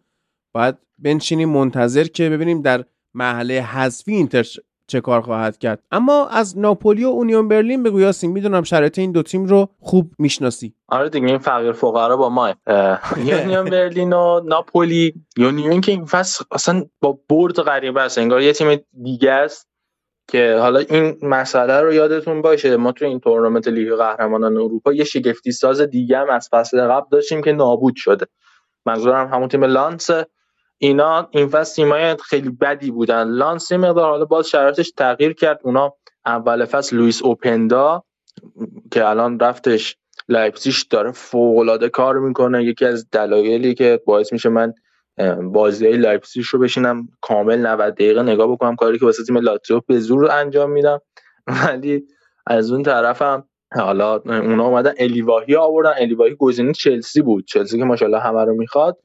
[0.53, 4.45] باید بنشینیم منتظر که ببینیم در مرحله حذفی اینتر
[4.87, 5.83] چه کار خواهد کرد.
[5.91, 10.11] اما از ناپولی و اونیون برلین بگو یاسین می‌دونم شرایط این دو تیم رو خوب
[10.19, 10.73] می‌شناسی.
[10.87, 12.53] آره دیگه این فقیر فقرا با ما
[13.17, 15.13] یونیون برلین و ناپولی.
[15.37, 18.17] یونیون که این فصل اصلا با برد غریبه است.
[18.17, 19.67] انگار یه تیم دیگه است
[20.29, 22.77] که حالا این مسئله رو یادتون باشه.
[22.77, 27.05] ما تو این تورنمنت لیگ قهرمانان اروپا یه شگفتی ساز دیگه هم از فصل قبل
[27.11, 28.25] داشتیم که نابود شده.
[28.85, 30.09] منظورم همون تیم لانس.
[30.77, 33.23] اینا این فصل تیمای خیلی بدی بودن.
[33.23, 35.59] لانس مقدار حالا باز شرایطش تغییر کرد.
[35.63, 35.93] اونا
[36.25, 38.03] اول فصل لوئیس اوپندا
[38.91, 39.97] که الان رفتش
[40.29, 42.63] لایپسیش داره فوق العاده کار می‌کنه.
[42.63, 44.73] یکی از دلایلی که باعث میشه من
[45.53, 49.99] بازی لایپسیش رو بشینم کامل 90 دقیقه نگاه بکنم کاری که واسه تیم لاتزیو به
[49.99, 50.99] زور انجام میدم.
[51.47, 52.03] ولی
[52.47, 55.93] از اون طرفم حالا اونا اومدن الیواهی آوردن.
[55.97, 57.45] الیواهی گزینه چلسی بود.
[57.47, 58.97] چلسی که ماشاءالله همه رو می‌خواد.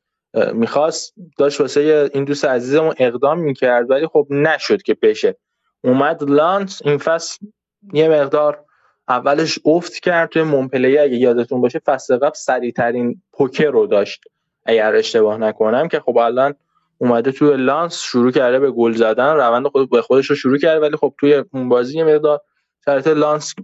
[0.53, 5.37] می‌خواست داشت واسه این دوست عزیزمون اقدام می‌کرد ولی خب نشد که بشه.
[5.85, 7.47] اومد لانس این فصل
[7.93, 8.65] یه مقدار
[9.09, 14.25] اولش افت کرد توی مونپلی اگه یادتون باشه فصل قبل سریعترین پوکر رو داشت.
[14.67, 16.55] اگر اشتباه نکنم که خب الان
[16.99, 20.81] اومده توی لانس شروع کرده به گل زدن روند خود به خودش رو شروع کرده
[20.81, 22.41] ولی خب توی اون بازی یه مقدار
[22.85, 23.55] شرایط لانس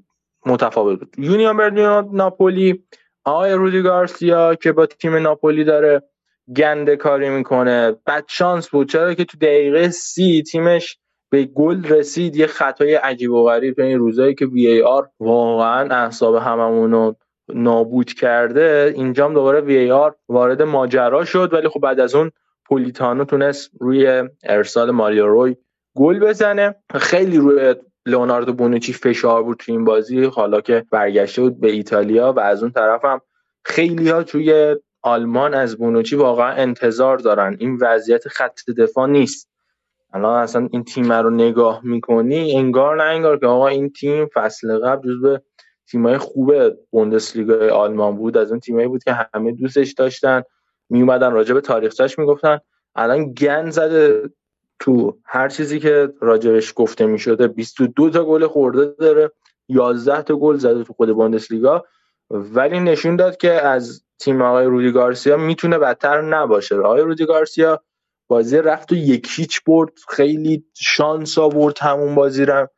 [0.47, 1.15] متفاوت بود.
[1.19, 2.85] یونیون برلین ناپولی
[3.25, 6.03] آقای رودی گارسیا که با تیم ناپولی داره
[6.57, 7.97] گنده کاری می‌کنه.
[8.07, 8.89] بد شانس بود.
[8.89, 10.99] چرا که تو دقیقه سی تیمش
[11.31, 16.35] به گل رسید؟ یه خطای عجیب و غریب تو این روزایی که VAR واقعا اعصاب
[16.35, 17.17] هممون رو
[17.55, 18.93] نابود کرده.
[18.97, 21.53] اینجام دوباره وی آر وارد ماجرا شد.
[21.53, 22.31] ولی خب بعد از اون
[22.69, 25.57] پولیتانو تونست روی ارسال ماریو روی
[25.97, 26.75] گل بزنه.
[26.95, 27.75] خیلی روی
[28.07, 30.25] لئوناردو بونوچی فشار بود تو این بازی.
[30.25, 33.21] حالا که برگشته بود به ایتالیا و از اون طرف هم
[33.65, 34.77] خیلی ها توی
[35.09, 37.57] آلمان از بونوچی واقعا انتظار دارن.
[37.61, 39.49] این وضعیت خط دفاع نیست.
[40.13, 44.79] الان اصلا این تیم رو نگاه می‌کنی انگار نه انگار که آقا این تیم فصل
[44.79, 45.39] قبل جزو
[45.91, 46.55] تیمای خوب
[46.91, 48.37] بوندسلیگا آلمان بود.
[48.37, 50.43] از اون تیمایی بود که همه دوستش داشتن
[50.91, 52.59] می اومدن راجع به تاریخچش می‌گفتن.
[52.97, 54.31] الان گن زده
[54.81, 57.49] تو هر چیزی که راجبش گفته می‌شده.
[57.49, 59.31] 22 تا گل خورده داره
[59.69, 61.85] 11 تا گل زده تو خود بوندسلیگا.
[62.31, 66.77] ولی نشون داد که از تیم آقای رودی گارسیا می‌تونه بدتر نباشه.
[66.77, 67.81] آقای رودی گارسیا
[68.29, 72.69] بازی رفت و یک هیچ برد خیلی شانس آورد همون بازی رو.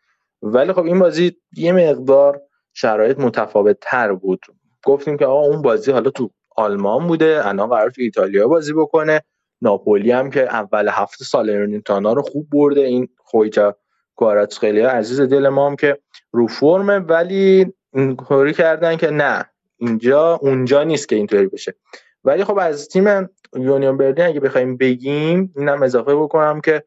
[0.42, 2.42] ولی خب این بازی یه مقدار
[2.74, 4.40] شرایط متفاوت تر بود.
[4.84, 9.22] گفتیم که آقا اون بازی حالا تو آلمان بوده الان قرار تو ایتالیا بازی بکنه.
[9.62, 12.80] ناپولی هم که اول هفته سالرنیتانا رو خوب برده.
[12.80, 13.76] این خویچا
[14.60, 15.98] خیلی عزیز دل ما هم که
[16.32, 19.50] رو فرمه ولی اینطوری کردن که نه.
[19.80, 21.74] اینجا اونجا نیست که اینطوری بشه.
[22.24, 26.84] ولی خب از تیم یونیون برلین اگه بخوایم بگیم اینم اضافه بکنم که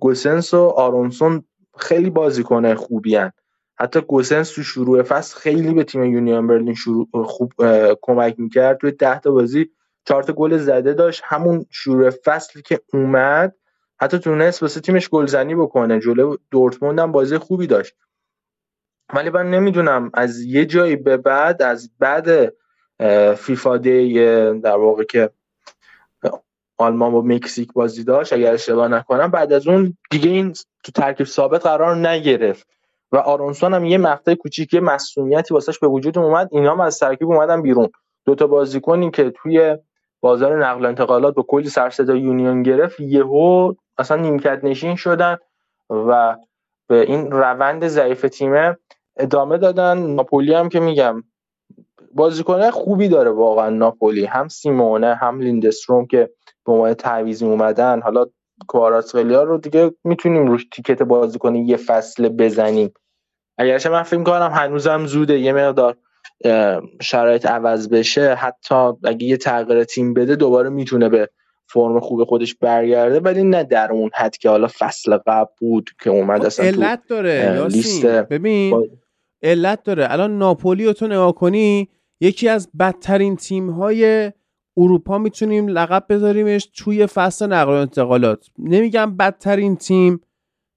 [0.00, 1.44] گوسنس و آرونسون
[1.78, 3.32] خیلی بازیکن خوبی هن.
[3.80, 7.52] حتی گوسنس تو شروع فصل خیلی به تیم یونیون برلین شروع خوب
[8.02, 8.78] کمک می‌کرد.
[8.78, 9.70] توی ده تا بازی
[10.04, 11.22] چهار تا گل زده داشت.
[11.24, 13.54] همون شروع فصلی که اومد
[14.00, 16.00] حتی تونست واسه تیمش گلزنی بکنه.
[16.00, 17.94] جلو دورتموند هم بازی خوبی داشت.
[19.14, 22.52] ولی من نمی‌دونم از یه جایی به بعد از بعد
[23.34, 24.14] فیفا دی
[24.60, 25.30] در واقع که
[26.78, 30.52] آلمان با مکزیک بازی داشت اگر اشتباه نکنم بعد از اون دیگه این
[30.84, 32.66] تو ترکیب ثابت قرار نگرفت
[33.12, 37.30] و آرونسون هم یه مقطع کوچیکی مسئولیتی واسش به وجود اومد اینا هم از ترکیب
[37.30, 37.88] اومدن بیرون.
[38.24, 39.76] دو تا بازیکنی که توی
[40.20, 45.36] بازار نقل و انتقالات با کلی سر یونیون گرفت یهو اصلا نیمکت نشین شدن
[45.90, 46.36] و
[46.86, 48.76] به این روند ضعیف تیمه
[49.18, 49.98] ادامه دادن.
[49.98, 51.24] ناپولی هم که میگم
[52.14, 54.24] بازیکن خوبی داره واقعا ناپولی.
[54.24, 56.30] هم سیمونه هم لیندستروم که
[56.66, 58.00] به عنوان تعویضی اومدن.
[58.00, 58.26] حالا
[58.66, 62.92] کواراتسخلیا رو دیگه می‌تونیم روش تیکت بازیکن یه فصل بزنیم.
[63.58, 65.38] اگرچه من فکر کنم هنوزم زوده.
[65.38, 65.96] یه مقدار
[67.02, 68.34] شرایط عوض بشه.
[68.34, 71.28] حتی اگه یه تغییر تیم بده دوباره می‌تونه به
[71.66, 73.20] فرم خوب خودش برگرده.
[73.20, 77.66] ولی نه در اون حد که حالا فصل قبل بود که اومد اصلا علت داره
[77.66, 78.90] لیست ببین
[79.42, 80.06] علت داره.
[80.10, 81.88] الان ناپولی رو تو نگاه کنی
[82.20, 84.32] یکی از بدترین تیم های
[84.76, 88.46] اروپا می‌تونیم لقب بذاریمش توی فصل نقل و انتقالات.
[88.58, 90.20] نمیگم بدترین تیم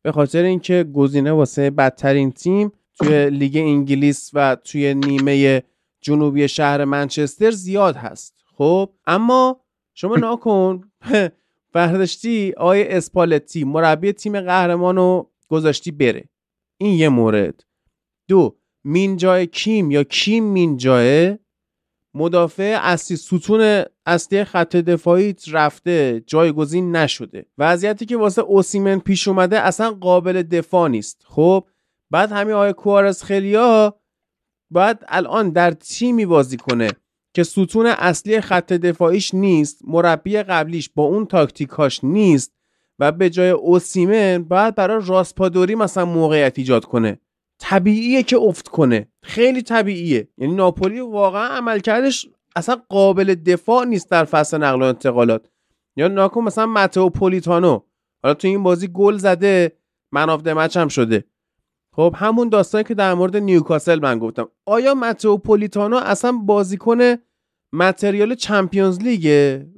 [0.01, 5.63] به خاطر اینکه گزینه واسه بدترین تیم توی لیگ انگلیس و توی نیمه
[6.01, 8.35] جنوبی شهر منچستر زیاد هست.
[8.57, 9.61] خب اما
[9.93, 10.81] شما ناکن
[11.73, 16.29] برداشتی آقای اسپالتی مربی تیم قهرمان رو گذاشتی بره.
[16.77, 17.63] این یه مورد.
[18.27, 21.37] دو مینجای کیم یا کیم مینجای
[22.13, 27.45] مدافع اصلی ستون اصلی خط دفاعی رفته جایگزین نشده.
[27.57, 31.23] وضعیتی که واسه اوسیمن پیش اومده اصلا قابل دفاع نیست.
[31.25, 31.67] خب
[32.09, 33.95] بعد همین آقای کوارز خلیا
[34.71, 36.91] باید الان در تیمی بازی کنه
[37.33, 42.53] که ستون اصلی خط دفاعیش نیست مربی قبلیش با اون تاکتیکاش نیست
[42.99, 47.19] و به جای اوسیمن باید برای راسپادوری مثلا موقعیت ایجاد کنه.
[47.61, 49.07] طبیعیه که افت کنه.
[49.23, 50.27] خیلی طبیعیه.
[50.37, 55.47] یعنی ناپولی واقعا عملکردش اصلا قابل دفاع نیست در فصل نقل و انتقالات.
[55.95, 57.79] یا ناکن مثلا متو پولیتانو.
[58.23, 59.77] حالا تو این بازی گل زده
[60.11, 61.23] مناف مچ هم شده.
[61.95, 64.49] خب همون داستانی که در مورد نیوکاسل من گفتم.
[64.65, 67.15] آیا متو پولیتانو اصلا بازیکن
[67.73, 69.27] متریال چمپیونز لیگ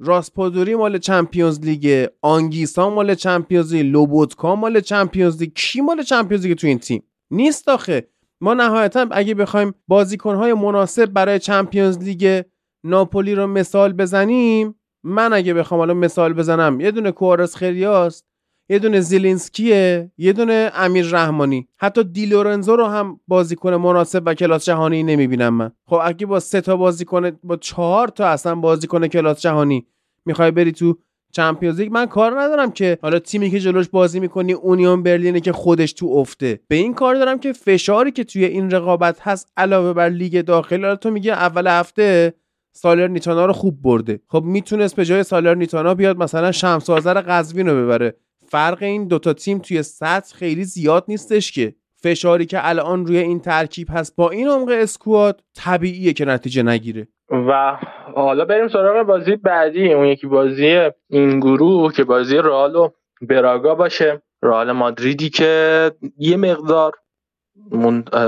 [0.00, 3.86] راسپادوری مال چمپیونز لیگ آنگیسا مال چمپیونز لیگ.
[3.86, 5.52] لوبوتکا مال چمپیونز لیگ.
[5.54, 7.02] کی مال چمپیونز لیگ تو این تیم؟
[7.34, 8.08] نیست آخه.
[8.40, 12.42] ما نهایتا اگه بخوایم بازیکنهای مناسب برای چمپیونز لیگ
[12.84, 18.26] ناپولی رو مثال بزنیم من اگه بخوام حالا مثال بزنم یه دونه کواراتسخلیاست
[18.68, 21.68] یه دونه زیلینسکیه یه دونه امیر رحمانی.
[21.76, 25.72] حتی دیلورنزو رو هم بازیکن مناسب و کلاس جهانی نمی‌بینم من.
[25.86, 29.86] خب اگه با سه تا بازیکن با چهار تا اصلا بازیکن کلاس جهانی
[30.24, 30.98] می‌خوای بری تو
[31.34, 35.52] چمپیونز لیگ من کار ندارم که حالا تیمی که جلوش بازی می‌کنی اونیون برلینه که
[35.52, 36.60] خودش تو افته.
[36.68, 40.80] به این کار دارم که فشاری که توی این رقابت هست علاوه بر لیگ داخل
[40.80, 42.34] حالا تو میگه اول هفته
[42.76, 44.20] سالر نیتانا رو خوب برده.
[44.28, 48.16] خب می‌تونست به جای سالر نیتانا بیاد مثلا شمس آذر قزوین رو ببره.
[48.48, 51.74] فرق این دوتا تیم توی سطح خیلی زیاد نیستش که.
[52.02, 57.08] فشاری که الان روی این ترکیب هست با این عمق اسکواد طبیعیه که نتیجه نگیره.
[57.48, 57.76] و
[58.14, 59.92] حالا بریم سراغ بازی بعدی.
[59.92, 62.88] اون یکی بازی این گروه که بازی رئال و
[63.22, 64.22] براگا باشه.
[64.42, 66.92] رئال مادریدی که یه مقدار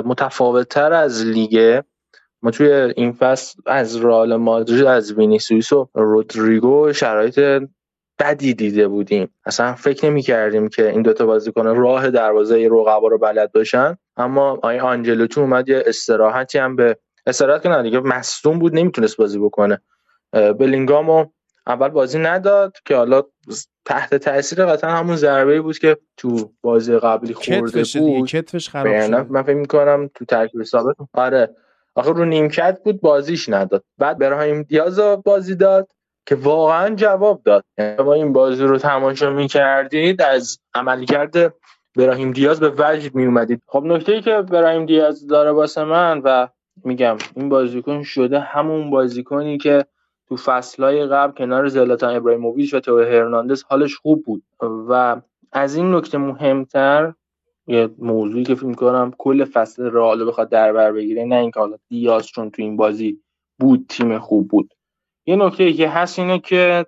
[0.05, 1.85] متفاوتتر از لیگه
[2.43, 7.41] ما توی این فصل از رئال مادرید از وینیسیوس و رودریگو شرایط
[8.19, 9.35] بدی دیده بودیم.
[9.47, 13.97] اصلا فکر نمی کردیم که این دوتا بازیکن راه دروازه رقبا رو بلد باشن.
[14.17, 19.39] اما آی آنجلوتی اومد یه استراحتی هم به استراحت کنه دیگه مصدوم بود نمی‌تونست بازی
[19.39, 19.81] بکنه.
[20.33, 21.27] بلینگامو
[21.67, 23.23] اول بازی نداد که حالا
[23.85, 28.29] تحت تاثیر قطعا همون ضربه بود که تو بازی قبلی خورده بود.
[28.29, 31.57] کتفش خراب شد من فکر می‌کنم تو ترکیب ثابت آره.
[31.95, 33.85] آخه رو نیمکت بود بازیش نداد.
[33.99, 35.89] بعد براهیم دیاز بازی داد
[36.27, 37.65] که واقعا جواب داد.
[37.79, 41.55] یعنی ما این بازی رو تماشا می‌کردید از عملکرد
[41.97, 46.21] براهیم دیاز به وجد می اومدید خب نکته ای که براهیم دیاز داره واسه من
[46.25, 46.49] و
[46.85, 49.87] میگم این بازیکن شده همون بازیکنی که
[50.29, 54.43] تو فصلهای قبل کنار زلاتان ابراهیموویچ و تو هرناندز حالش خوب بود.
[54.61, 55.21] و
[55.53, 57.15] از این نکته مهمتر
[57.67, 61.77] یه موضوعی که فکر کنم کل فصل رئال بخواد در بر بگیره نه اینکه حالا
[61.89, 63.21] دیاز چون تو این بازی
[63.59, 64.75] بود تیم خوب بود.
[65.27, 66.87] یه نکته ای که هست اینه که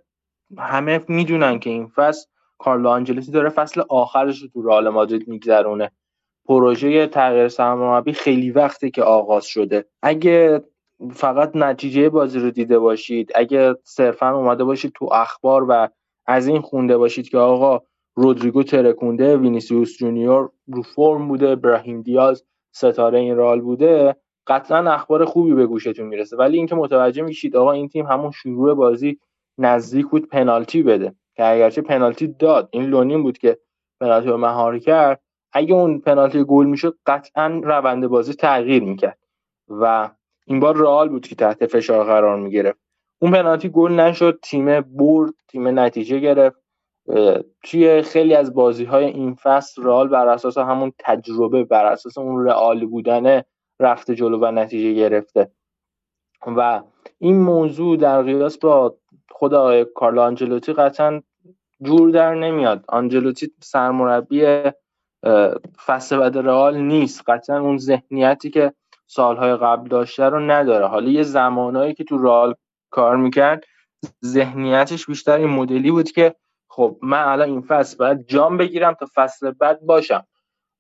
[0.59, 2.27] همه می‌دونن که این فصل
[2.59, 5.91] کارلو آنجلسی داره فصل آخرش رو تو رئال مادرید میگذرونه.
[6.49, 9.85] پروژه تغییر سرمربی خیلی وقته که آغاز شده.
[10.03, 10.63] اگه
[11.13, 15.89] فقط نتیجه بازی رو دیده باشید اگه صرفا اومده باشید تو اخبار و
[16.27, 17.83] از این خونده باشید که آقا
[18.15, 25.25] رودریگو ترکونده وینیسیوس جونیور رو فرم بوده ابراهیم دیاز ستاره این رئال بوده قطعا اخبار
[25.25, 26.37] خوبی به گوشتون می‌رسه.
[26.37, 29.19] ولی اینکه متوجه میشید آقا این تیم همون شروع بازی
[29.59, 32.69] نزدیک بود پنالتی بده که اگرچه پنالتی داد.
[32.73, 33.59] این لونین بود که
[34.01, 35.21] پنالتی رو مهار کرد.
[35.53, 39.19] اگه اون پنالتی گل می‌شد قطعا روند بازی تغییر می‌کرد
[39.69, 40.11] و
[40.47, 42.79] این بار رئال بود که تحت فشار قرار می‌گرفت.
[43.23, 46.59] اون پنالتی گل نشد تیم برد تیم نتیجه گرفت.
[47.63, 52.47] توی خیلی از بازی های این فصل رئال بر اساس همون تجربه بر اساس اون
[52.47, 53.43] رئال بودن
[53.81, 55.51] رفته جلو و نتیجه گرفته.
[56.47, 56.83] و
[57.19, 58.97] این موضوع در قیاس با
[59.31, 61.23] خود آقای کارلو آنجلوتی قطعا
[61.83, 62.85] جور در نمیاد.
[62.89, 64.63] آنجلوتی سرمربی
[65.87, 67.23] فصل بعد رئال نیست.
[67.27, 68.73] قطعا اون ذهنیتی که
[69.07, 70.87] سالهای قبل داشته رو نداره.
[70.87, 72.55] حالا یه زمانهایی که تو رئال
[72.91, 73.65] کار می‌کرد
[74.25, 76.35] ذهنیتش بیشتر این مدلی بود که
[76.71, 80.27] خب من الان این فصل باید جام بگیرم تا فصل بعد باشم.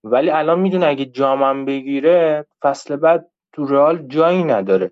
[0.05, 4.91] ولی الان می‌دونه اگه جامم بگیره فصل بعد تو رئال جایی نداره.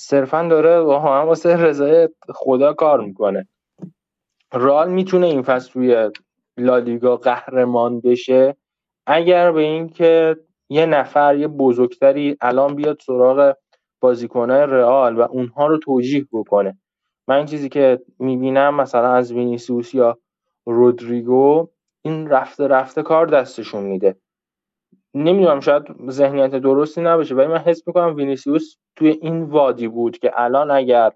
[0.00, 3.48] صرفا داره هم واسه رضای خدا کار می‌کنه.
[4.52, 6.10] رئال می‌تونه این فصل روی
[6.58, 8.56] لالیگا قهرمان بشه
[9.06, 10.36] اگر به اینکه
[10.70, 13.56] یه نفر یه بزرگتری الان بیاد سراغ
[14.00, 16.78] بازیکنهای رئال و اونها رو توجیه بکنه.
[17.28, 20.18] من چیزی که می‌بینم مثلا از وینیسیوس یا
[20.66, 21.68] رودریگو
[22.04, 24.16] این رفته رفته کار دستشون میده.
[25.14, 30.32] نمی‌دونم شاید ذهنیت درستی نباشه ولی من حس می‌کنم وینیسیوس توی این وادی بود که
[30.34, 31.12] الان اگر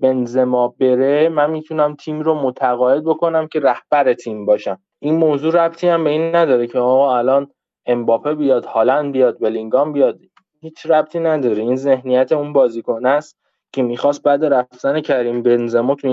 [0.00, 4.78] بنزما بره من می‌تونم تیم رو متقاعد بکنم که رهبر تیم باشم.
[4.98, 7.50] این موضوع ربطی هم به این نداره که آقا الان
[7.86, 10.20] امباپه بیاد هالند بیاد بلینگام بیاد.
[10.60, 11.62] هیچ ربطی نداره.
[11.62, 13.38] این ذهنیت اون بازیکن است
[13.72, 16.08] که می‌خواست بعد رفتن کریم بنزما تو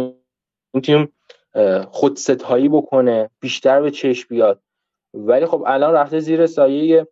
[0.73, 1.13] این تیم
[1.87, 4.61] خودستایی بکنه بیشتر به چشم بیاد.
[5.13, 7.07] ولی خب الان رفته زیر سایه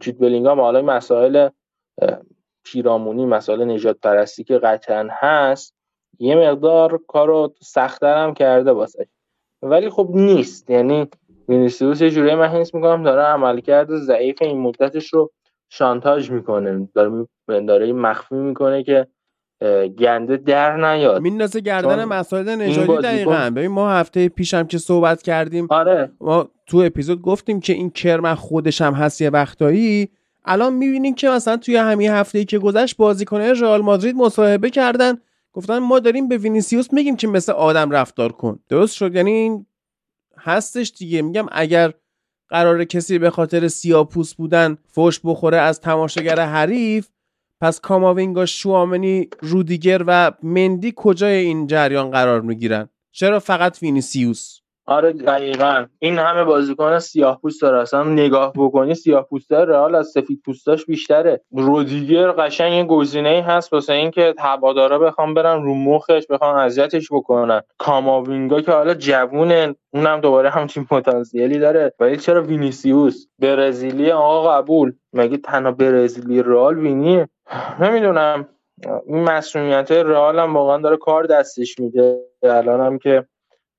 [0.00, 0.60] جود بلینگام.
[0.60, 1.48] حالا مسائل
[2.64, 5.79] پیرامونی مسائل نجات پرستی که قطعا هست
[6.20, 9.06] یه مقدار کارو سختتر هم کرده واسه
[9.62, 10.70] ولی خب نیست.
[10.70, 11.08] یعنی
[11.48, 15.30] وینیسیوس یه جوری من حس می‌کنم داره عملکرد ضعیف این مدتش رو
[15.68, 16.88] شانتاژ می‌کنه.
[16.94, 19.06] داره داره مخفی می‌کنه که
[19.98, 21.22] گنده در نیاد.
[21.22, 23.50] میندازه گردن مسائل نژادی دقیقا.
[23.56, 26.12] ببین ما هفته پیشم که صحبت کردیم آره.
[26.20, 30.08] ما تو اپیزود گفتیم که این کرم خودش هم هست یه وقتایی.
[30.44, 35.18] الان می‌بینیم که مثلا توی همین هفته ای که گذشت بازیکنه رئال مادرید مصاحبه کردن.
[35.52, 38.58] گفتن ما داریم به وینیسیوس میگیم که مثل آدم رفتار کن.
[38.68, 39.66] درست شد؟ یعنی این
[40.38, 41.22] هستش دیگه.
[41.22, 41.92] میگم اگر
[42.48, 47.08] قرار کسی به خاطر سیاه‌پوست بودن فوش بخوره از تماشاگر حریف
[47.60, 55.12] پس کاماوینگا شوامنی رودیگر و مندی کجای این جریان قرار می‌گیرن؟ چرا فقط وینیسیوس؟ آره
[55.12, 55.86] دقیقا.
[55.98, 57.80] این همه بازیکن سیاه پوست داره.
[57.80, 61.40] اصلا نگاه بکنی سیاه پوست رئال از سفید پوستاش بیشتره.
[61.52, 67.60] رودیگر قشنگ یه گزینه هست واسه اینکه هوادارا بخوام برن رو مخش بخوام اذیتش بکنن.
[67.78, 71.92] کاماوینگا که حالا جوونه اونم دوباره هم تیم پتانسیلی داره.
[72.00, 74.92] ولی چرا وینیسیوس؟ برزیلی آقا قبول.
[75.12, 77.28] مگه تنها برزیلی رئال وینیه؟
[77.80, 78.48] نمی‌دونم.
[79.06, 82.18] این مسئولیت رئال هم واقعا داره کار دستش میده.
[82.42, 83.24] الان هم که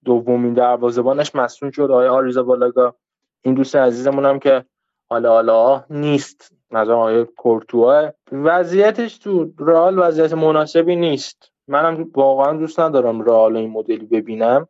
[0.06, 1.91] دومین دروازه‌بانش مصدوم شد.
[1.91, 2.95] آقای آریزا بالاگا.
[3.41, 4.66] این دوست عزیزمون هم که
[5.10, 6.52] حالا حالا نیست.
[6.72, 11.52] مثلا آقای کورتوا وضعیتش تو رئال وضعیت مناسبی نیست.
[11.68, 14.68] منم واقعا دوست ندارم رئال این مدلی ببینم.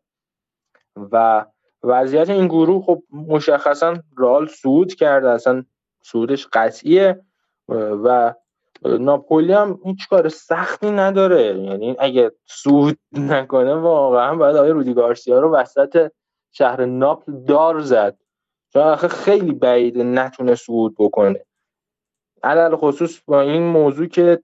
[1.12, 1.46] و
[1.84, 5.30] وضعیت این گروه خب مشخصا رئال صعود کرده.
[5.30, 5.64] اصلا
[6.02, 7.22] صعودش قطعیه.
[7.70, 8.34] و
[8.86, 11.60] ناپولی هم هیچ کار سختی نداره.
[11.60, 16.12] یعنی اگه سود نکنه واقعا باید آقای رودی گارسیا رو وسط
[16.52, 18.18] شهر ناپل دار زد.
[18.74, 21.46] چون آخه خیلی بعیده نتونه سود بکنه.
[22.44, 24.44] علل خصوص با این موضوع که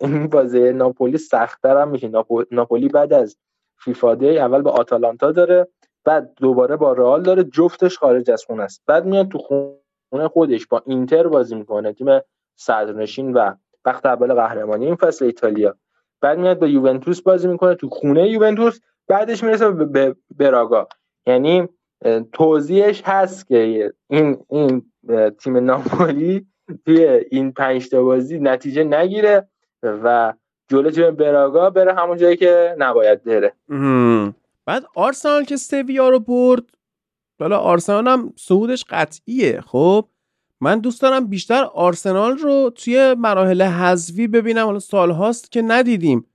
[0.00, 2.10] این بازی ناپولی سختتر هم میشه.
[2.50, 3.36] ناپولی بعد از
[3.76, 5.68] فیفا اول به آتالانتا داره
[6.04, 8.82] بعد دوباره با رئال داره جفتش خارج از خونه است.
[8.86, 12.20] بعد میاد تو خونه خودش با اینتر بازی می‌کنه تیم
[12.56, 13.54] صدرنشین و
[13.84, 15.76] وقت اول قهرمانی این فصل ایتالیا.
[16.20, 20.88] بعد میاد با یوونتوس بازی می‌کنه تو خونه یوونتوس بعدش می‌رسه به براگا.
[21.26, 21.68] یعنی
[22.32, 24.82] توضیحش هست که این این
[25.38, 26.46] تیم ناپولی
[26.86, 29.48] توی این پنج تا بازی نتیجه نگیره
[29.82, 30.34] و
[30.68, 33.52] جلو تیم براگا بره همون جایی که نباید بره.
[34.66, 36.62] بعد آرسنال که سویا رو برد
[37.40, 40.04] حالا آرسنال هم صعودش قطعیه خب؟
[40.60, 44.66] من دوست دارم بیشتر آرسنال رو توی مراحل حذفی ببینم.
[44.66, 46.26] حالا سال هاست که ندیدیم.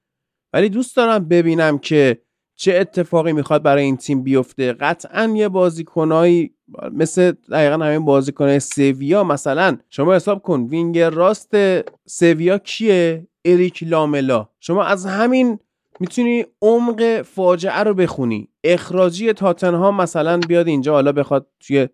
[0.53, 2.21] ولی دوست دارم ببینم که
[2.55, 4.74] چه اتفاقی می‌خواد برای این تیم بیفته.
[4.74, 6.53] قطعا یه بازیکنایی
[6.91, 9.78] مثل دقیقا همین بازیکنای سویا مثلا.
[9.89, 11.55] شما حساب کن وینگر راست
[12.05, 14.49] سویا کیه؟ اریک لاملا.
[14.59, 15.59] شما از همین
[15.99, 18.49] می‌تونی عمق فاجعه رو بخونی.
[18.63, 21.88] اخراجی تاتنهام مثلا بیاد اینجا حالا بخواد توی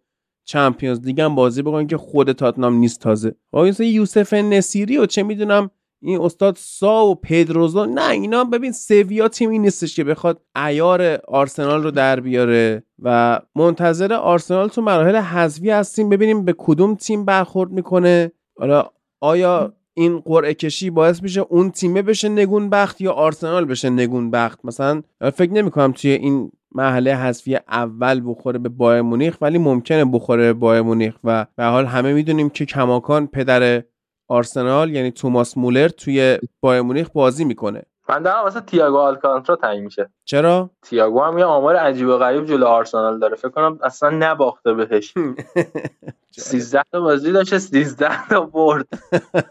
[0.50, 3.36] چمپیونز لیگ هم بازی بکنن که خود تاتنام نیست تازه.
[3.54, 5.70] این یوسف نصیری و چه می‌دونم
[6.02, 11.84] این استاد سا و پدروزو نه اینا ببین سویا تیمی نیستش که بخواد ایار آرسنال
[11.84, 17.72] رو در بیاره و منتظر آرسنال تو مراحل حذفی هستیم ببینیم به کدوم تیم برخورد
[17.72, 18.32] می‌کنه.
[18.60, 18.86] حالا
[19.22, 24.32] آیا این قرعه کشی باعث میشه اون تیمه بشه نگون بخت یا آرسنال بشه نگون
[24.32, 25.02] بخت مثلا
[25.34, 30.44] فکر نمی کنم توی این محله حذفی اول بخوره به بایر مونیخ ولی ممکنه بخوره
[30.44, 33.84] به بایر مونیخ و به حال همه می‌دونیم که کماکان پدر
[34.28, 37.84] آرسنال یعنی توماس مولر توی بایر مونیخ بازی می‌کنه.
[38.10, 40.10] من دارم واسه تییاگو آلکانترا تعیین میشه.
[40.26, 43.36] چرا؟ تییاگو هم یه آمار عجیب و غریب جلو آرسنال داره.
[43.36, 45.14] فکر کنم اصلا نباخته بهش.
[46.32, 48.88] 13 تا بازی داشته 13 تا برد.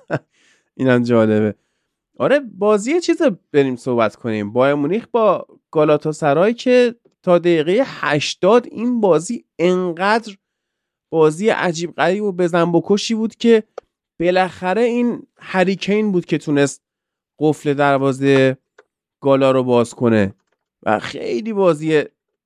[0.76, 1.54] اینم جالبه.
[2.18, 4.52] آره بازی چیز بریم صحبت کنیم.
[4.52, 10.36] بایر مونیخ با گالاتاسرای که تا دقیقه 80 این بازی انقدر
[11.12, 13.62] بازی عجیب غریب و بزن بکشی بود که
[14.20, 16.82] بالاخره این هریکین بود که تونست
[17.38, 18.56] قفل دروازه
[19.20, 20.34] گالا رو باز کنه
[20.82, 22.02] و خیلی بازی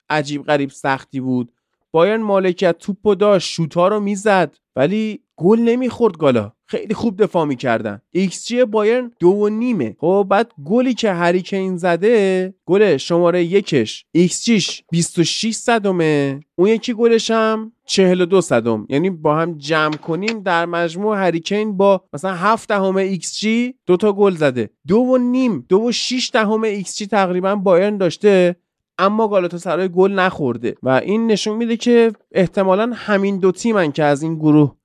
[0.08, 1.52] عجیب غریب سختی بود.
[1.90, 6.52] بایرن مالکیت توپ و داشت شوتا رو می‌زد ولی گل نمی‌خورد گالا.
[6.72, 8.00] خیلی خوب دفاع می‌کردن.
[8.10, 9.96] ایکس جی بایرن دو و نیمه.
[9.98, 14.04] خب بعد گلی که هریکین زده گل شماره یکش.
[14.12, 16.40] ایکس جیش 26 صدمه.
[16.56, 18.86] اون یکی گلش هم 42 صدم.
[18.88, 23.96] یعنی با هم جمع کنیم در مجموع هریکین با مثلا 7 دهم ایکس جی دو
[23.96, 24.70] تا گل زده.
[24.86, 28.56] دو و نیم دو و 6 دهم ایکس جی تقریبا بایرن داشته
[28.98, 30.74] اما سرای گل نخورده.
[30.82, 34.76] و این نشون میده که احتمالا همین دو تیمن که از این گروه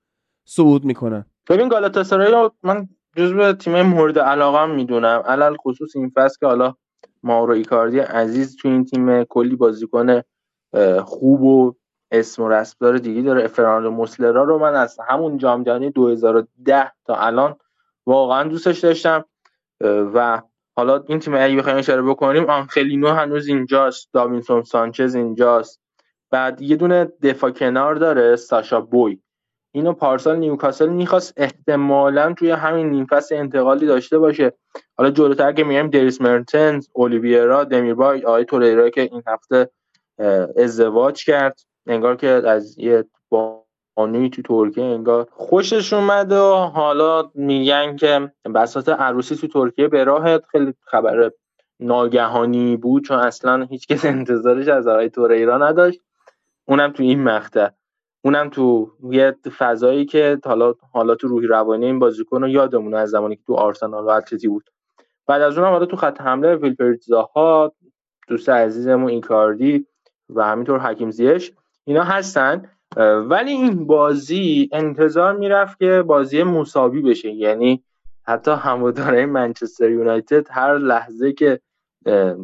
[0.45, 1.25] صعود می‌کنن.
[1.49, 5.23] ببین گالاتاسرای من جزو تیم مورد علاقه می‌دونم.
[5.25, 6.73] علل خصوص این فصل که حالا
[7.23, 10.21] ماورو ایکاردی عزیز تو این تیم کلی بازیکن
[11.03, 11.75] خوب و
[12.11, 13.47] اسم و رسمدار دیگه داره.
[13.47, 17.55] فرانو موسلرا رو من از همون جام جهانی 2010 تا الان
[18.05, 19.25] واقعا دوستش داشتم.
[19.81, 20.41] و
[20.75, 25.81] حالا این تیم اگه بخوایم اشاره بکنیم آنخلینو هنوز اینجاست داوینسون سانچز اینجاست.
[26.31, 29.19] بعد یه دونه دفاع کنار داره ساشا بوی.
[29.71, 34.53] اینو پارسال نیوکاسل می‌خواست احتمالا توی همین نیم فصل انتقالی داشته باشه.
[34.97, 39.69] حالا جلوتر که میایم دریس مرتنز اولیویرا دمیربای آقای توریرا که این هفته
[40.57, 41.59] ازدواج کرد.
[41.87, 43.05] انگار که از یه
[43.95, 50.03] بانوی تو ترکیه انگار خوشش اومد و حالا میگن که بساط عروسی تو ترکیه به
[50.03, 51.31] راه خیلی خبر
[51.79, 55.99] ناگهانی بود چون اصلا هیچ کس انتظارش از آقای توریرا نداشت.
[56.65, 57.69] اونم تو این مقطع.
[58.27, 63.09] اونم تو یه فضایی که حالا حالا تو روحی روانی این بازیکن رو یادمونه از
[63.09, 64.69] زمانی که تو آرسنال و اتلتی بود.
[65.27, 67.73] بعد از اونم حالا تو خط حمله ویلپرتزاها
[68.27, 69.87] دوست عزیزمون اینکاردی
[70.29, 71.51] و همینطور حکیم زیش
[71.85, 72.69] اینا هستن.
[73.29, 77.31] ولی این بازی انتظار می‌رفت که بازی مساوی بشه.
[77.31, 77.83] یعنی
[78.23, 81.59] حتی هموداره منچستر یونایتد هر لحظه که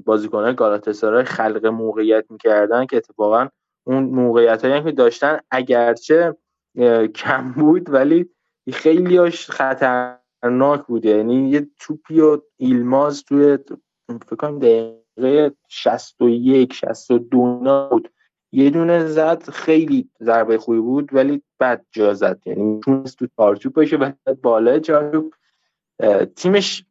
[0.06, 3.48] بازیکنان گالاتاسرای خلق موقعیت می‌کردن که اتفاقا
[3.84, 6.36] اون موقعیت هایی که داشتن اگرچه
[7.16, 8.30] کم بود ولی
[8.74, 13.58] خیلی خطرناک بوده یعنی یه توپی و ایلماز توی
[14.30, 18.10] فکر دقیقه 61 62 بود
[18.52, 22.40] یه دونه زد خیلی ضربه خوبی بود ولی بد جا زد.
[22.46, 24.12] یعنی می‌تونست تو چارچوب باشه و
[24.44, 25.34] بالا چارچوب.
[26.36, 26.86] تیمش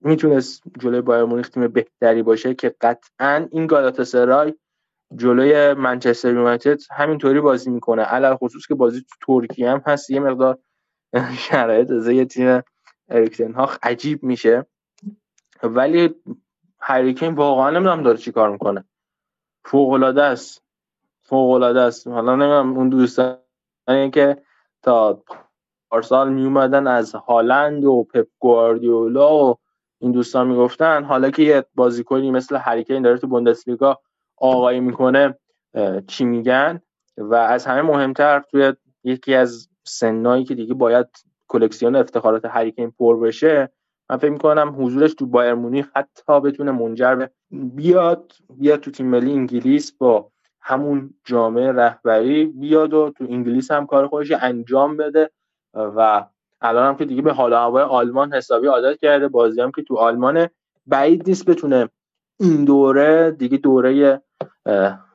[0.00, 4.54] می‌تونست جلوی بایر مونیخ تیم بهتری باشه که قطعا این گالاتاسرای
[5.16, 8.02] جلوی منچستر یونایتد همینطوری بازی می‌کنه.
[8.02, 10.58] علل خصوص که بازی تو ترکیه هم هست یه مقدار
[11.48, 12.62] شرایط از یه تیم
[13.08, 14.66] اریکسن ها عجیب میشه.
[15.62, 16.14] ولی
[16.80, 18.84] هریکین واقعا نمی‌دونم داره چی کار می‌کنه.
[19.64, 20.62] فوق العاده است.
[21.22, 22.06] فوق العاده است.
[22.06, 23.38] حالا نمی‌دونم اون دوستان
[24.12, 24.42] که
[24.82, 25.22] تا
[25.90, 29.58] پارسال می اومدن از هالند و پپ گواردیولا و
[30.00, 34.00] این دوستان می‌گفتن حالا که یه بازیکنی مثل هریکین داره تو بوندسلیگا
[34.40, 35.38] آقایی می‌کنه
[36.06, 36.80] چی میگن؟
[37.18, 38.72] و از همه مهمتر توی
[39.04, 41.06] یکی از سنایی که دیگه باید
[41.48, 43.72] کلکسیون افتخارات هریکین پر بشه
[44.10, 49.06] من فکر می‌کنم حضورش تو بایر مونیخ حتی بتونه منجر به بیاد بیاد تو تیم
[49.06, 50.30] ملی انگلیس با
[50.60, 55.30] همون جامعه رهبری بیاد و تو انگلیس هم کار خودش انجام بده.
[55.74, 56.24] و
[56.60, 59.96] الان هم که دیگه به حال هوای آلمان حسابی عادت کرده بازی هم که تو
[59.96, 60.48] آلمان
[60.86, 61.88] بعید نیست بتونه
[62.40, 64.22] این دوره دیگه دوره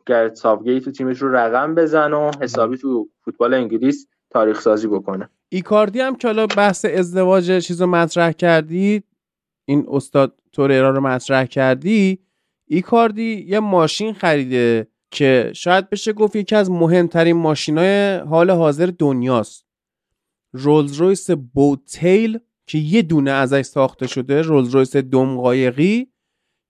[0.06, 5.30] گرت سافگیت تو تیمش رو رقم بزن و حسابی تو فوتبال انگلیس تاریخ سازی بکنه.
[5.50, 9.04] ایکاردی هم که حالا بحث ازدواج چیز رو مطرح کردی
[9.66, 12.20] این استاد توریرا رو مطرح کردی
[12.68, 19.66] ایکاردی یه ماشین خریده که شاید بشه گفت یکی از مهمترین ماشینای حال حاضر دنیاست.
[20.54, 26.13] رولز رویس بوتیل که یه دونه ازش ساخته شده رولز رویس دم قایقی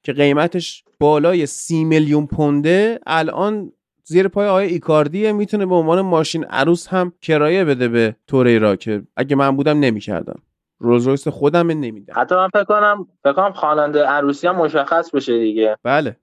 [0.04, 3.72] که قیمتش بالای سی میلیون پونده الان
[4.04, 9.04] زیر پای آقای ایکاردیه می‌تونه به عنوان ماشین عروس هم کرایه بده به توریرا که
[9.18, 10.42] اگه من بودم نمی‌کردم.
[10.80, 15.40] رولز رویس خودم نمیدم حتی من فکر کنم فکر کنم خواننده عروسی هم مشخص بشه
[15.40, 15.78] دیگه.
[15.84, 16.18] بله.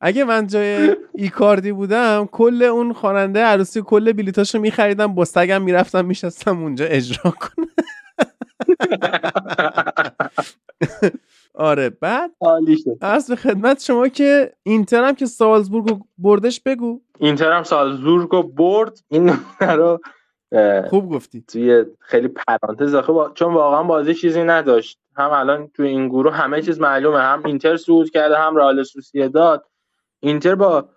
[0.00, 6.04] اگه من جای ایکاردی بودم کل اون خواننده عروسی کل بلیتاشو میخریدم با سگم می‌رفتم
[6.04, 7.66] میشستم اونجا اجرا کنم.
[11.54, 12.30] آره بعد
[13.00, 17.00] از به خدمت شما که اینتر هم که سالزبورگ بردش بگو.
[17.18, 18.98] اینتر هم سالزبورگ برد.
[19.08, 20.00] این رو
[20.88, 21.40] خوب گفتی.
[21.40, 23.32] توی خیلی پرانتز با...
[23.34, 24.98] چون واقعا بازی چیزی نداشت.
[25.16, 27.18] هم الان توی این گروه همه چیز معلومه.
[27.18, 28.84] هم اینتر صعود کرده هم رئال
[29.28, 29.66] داد.
[30.20, 30.88] اینتر با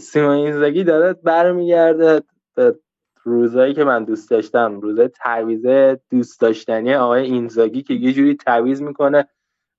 [0.00, 2.22] سیمون اینزاگی داره برمیگرده.
[2.54, 2.78] به
[3.28, 8.82] روزایی که من دوست داشتم روزای تعویزه دوست داشتنی آقای اینزاگی که یه جوری تعویز
[8.82, 9.28] می‌کنه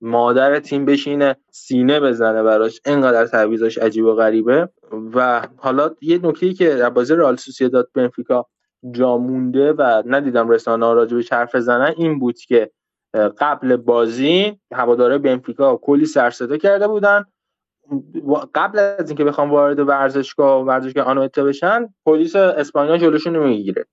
[0.01, 4.69] مادر تیم بشینه سینه بزنه براش اینقدر تعویزش عجیب و غریبه.
[5.13, 8.45] و حالا یه نکته که در بازی رئال سوسییداد بنفیکا
[8.91, 12.71] جا مونده و ندیدم رسانه ها راجبش حرف بزنن این بود که
[13.37, 17.25] قبل بازی هواداره بنفیکا کلی سرصدا کرده بودن.
[18.55, 23.85] قبل از اینکه بخوام وارد ورزشگاه و ورزشگاه آنوتا بشن پلیس اسپانیا جلوشون رو می‌گیره.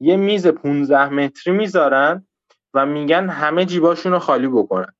[0.00, 2.26] یه میز 15 متری می‌ذارن
[2.74, 4.92] و میگن همه جیباشون رو خالی بکنن.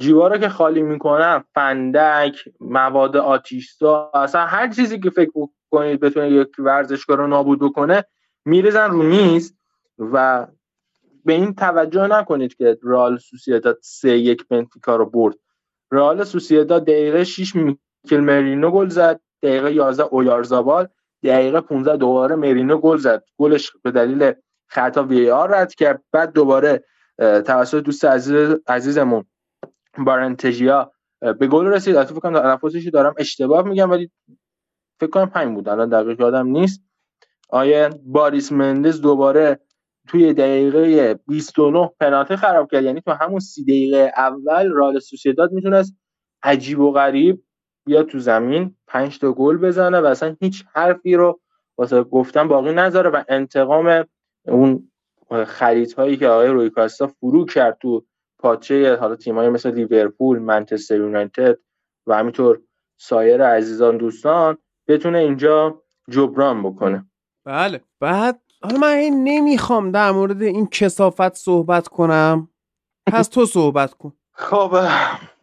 [0.00, 5.30] جیبا رو که خالی می‌کنن فندک مواد آتیشزا اصلا هر چیزی که فکر
[5.70, 8.04] کنید بتونه یک ورزشگاه رو نابود بکنه
[8.44, 9.54] میریزن رو میز
[9.98, 10.46] و
[11.24, 15.34] به این توجه نکنید که رال سوسییداد سه یک بنفیکا رو برد.
[15.90, 17.52] رئال سوسییداد دقیقه 6
[18.08, 19.20] میکل مرینو گل زد.
[19.42, 20.88] دقیقه 11 اویارزابال
[21.24, 23.24] دقیقه 15 دوباره مرینو گل زد.
[23.38, 24.32] گلش به دلیل
[24.68, 26.02] خطا وی آر رد کرد.
[26.12, 26.84] بعد دوباره
[27.18, 29.24] توسط دوست عزیز عزیزمون
[29.98, 31.96] بارنتژیا به گل رسید.
[31.96, 34.10] البته فکر کنم تلفظش دارم اشتباه میگم ولی
[35.00, 35.68] فکر کنم همین بود.
[35.68, 36.82] الان دقیق یادم نیست.
[37.50, 39.60] آیه باریس مندز دوباره
[40.08, 42.82] توی دقیقه 29 پنالتی خراب کرد.
[42.84, 45.96] یعنی تو همون سی دقیقه اول رال سوسیداد می‌تونست
[46.42, 47.44] عجیب و غریب
[47.88, 51.40] بیاد تو زمین پنج تا گل بزنه و اصلا هیچ حرفی رو
[51.78, 54.04] واسه گفتن باقی نذاره و انتقام
[54.42, 54.90] اون
[55.46, 58.04] خریدهایی که آقای روی کاستا فرو کرد تو
[58.38, 61.58] پاچه حالا تیمایی مثل لیورپول، منچستر یونایتد
[62.06, 62.60] و همینطور
[62.96, 64.58] سایر عزیزان دوستان
[64.88, 67.06] بتونه اینجا جبران بکنه.
[67.44, 67.80] بله.
[68.00, 72.48] بعد حالا من این نمی‌خوام در مورد این کسافت صحبت کنم.
[73.06, 74.12] پس تو صحبت کن.
[74.32, 74.74] خب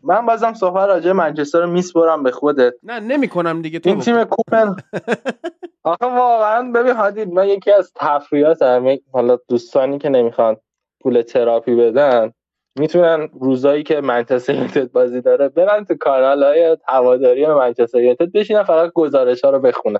[0.05, 2.73] من بازم صحبت راجع منچستر رو میسپرم به خودت.
[2.83, 4.75] نه نمی‌کنم دیگه تو این تیم کوپن.
[5.83, 10.57] آخه واقعا ببین هادی من یکی از تفریحاتم حالا دوستانی که نمی‌خوان
[11.01, 12.31] پول تراپی بدن
[12.79, 18.63] می‌تونن روزایی که منچستر یونایتد بازی داره برن تو کانال های هواداری منچستر یونایتد بشینن
[18.63, 19.99] فقط گزارش ها رو بخونن.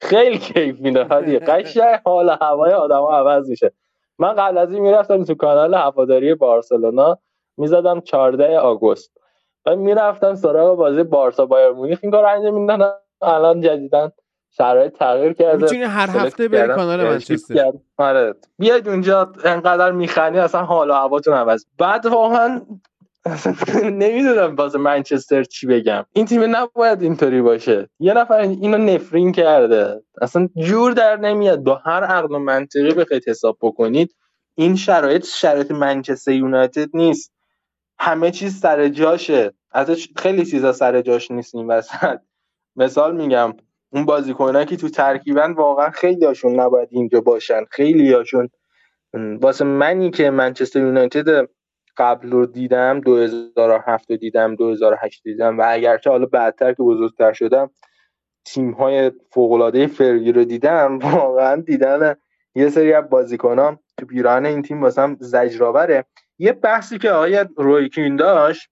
[0.00, 1.38] خیلی کیف میده هادی.
[1.48, 3.72] قشنگ حال هوای آدما عوض میشه.
[4.18, 7.18] من قبل از این می‌رفتم تو کانال هواداری بارسلونا
[7.58, 9.21] می‌زدم 14 آگوست.
[9.66, 11.98] و می‌رفتم سراغ بازی بارسا بایر مونیخ.
[12.02, 12.92] این کار انجام می‌دادن.
[13.22, 14.12] الان جدیدن
[14.50, 15.62] شرایط تغییر کرده.
[15.62, 17.72] می‌تونی هر هفته بری کانال منچستر.
[17.98, 18.34] آره.
[18.58, 21.64] بیاید اونجا انقدر میخنی اصلا حال و هواتون عوض.
[21.78, 22.60] بعد واقعا
[23.82, 26.04] نمی‌دونم باز منچستر چی بگم.
[26.12, 27.88] این تیم نباید اینطوری باشه.
[27.98, 30.02] یه نفر اینو نفرین کرده.
[30.22, 31.62] اصلا جور در نمیاد.
[31.62, 34.14] با هر عقل و منطقی بخواید حساب بکنید
[34.54, 37.32] این شرایط شرایط منچستر یونایتد نیست.
[38.04, 39.52] همه چیز سر جاشه.
[39.72, 42.20] ازش خیلی چیزا سر جاش نیست این وسط.
[42.76, 43.52] مثال میگم
[43.92, 47.64] اون بازیکنایی که تو ترکیبن واقعا خیلی هاشون نباید اینجا باشن.
[47.70, 48.48] خیلی هاشون
[49.14, 51.48] واسه منی که منچستر یونایتد
[51.96, 57.70] قبل رو دیدم 2007 رو دیدم 2008 دیدم و اگرچه حالا بعدتر که بزرگتر شدم
[58.44, 60.98] تیم های فوق العاده فرگی رو دیدم.
[61.12, 62.14] واقعا دیدن
[62.54, 66.04] یه سری از بازیکنان تو پیراهن این تیم واسم زجرآوره.
[66.38, 68.68] یه بحثی که آقای رویکین داشت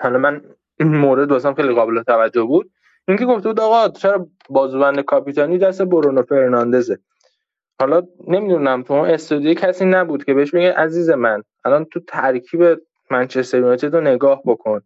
[0.00, 0.42] حالا من
[0.80, 2.70] مورد واسم خیلی قابل توجه بود
[3.08, 6.98] اینکه گفته بود آقا چرا بازوبند کاپیتانی دست برونو فرناندزه؟
[7.80, 13.58] حالا نمی‌دونم تو استودیو کسی نبود که بهش بگه عزیز من الان تو ترکیب منچستر
[13.58, 14.80] یونایتد رو نگاه بکن.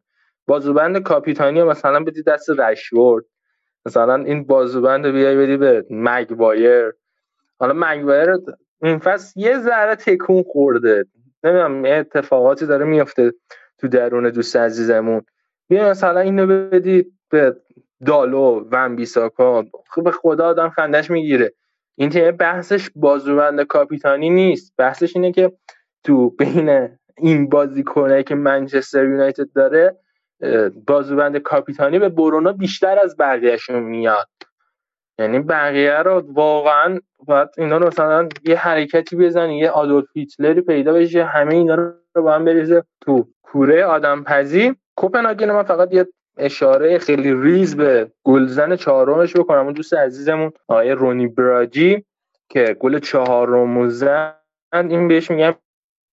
[0.46, 3.24] بازوبند کاپیتانی مثلا بدی دست رشورد
[3.86, 6.92] مثلا این بازوبند بیای بدی به مگوایر.
[7.58, 8.28] حالا مگوایر
[8.82, 11.04] این فصل یه ذره تکون خورده.
[11.44, 13.32] نمی‌دونم اتفاقاتی داره میفته
[13.78, 15.22] تو درون دوست عزیزمون.
[15.68, 17.56] بیا مثلا اینو بدید به
[18.06, 19.64] دالو ون بیساکا.
[19.90, 21.52] خب به خدا آدم خندش می‌گیره.
[21.94, 24.72] این تیم بحثش بازوبند کاپیتانی نیست.
[24.78, 25.52] بحثش اینه که
[26.04, 29.96] تو بین این بازیکنه که منچستر یونایتد داره
[30.86, 34.28] بازوبند کاپیتانی به برونا بیشتر از بقیهشون میاد.
[35.18, 40.92] یعنی بقیه رو واقعا باید اینا رو مثلا یه حرکتی بزنی یه آدولف هیتلری پیدا
[40.92, 46.06] بشه همه اینا رو با هم بریزه تو کوره آدم پزی کوپنهاگن من فقط یه
[46.36, 49.64] اشاره خیلی ریز به گلزن چهارمش بکنم.
[49.64, 52.04] اون دوست عزیزمون آقای رونی براجی
[52.48, 54.32] که گل چهارم زن
[54.72, 55.54] این بهش میگم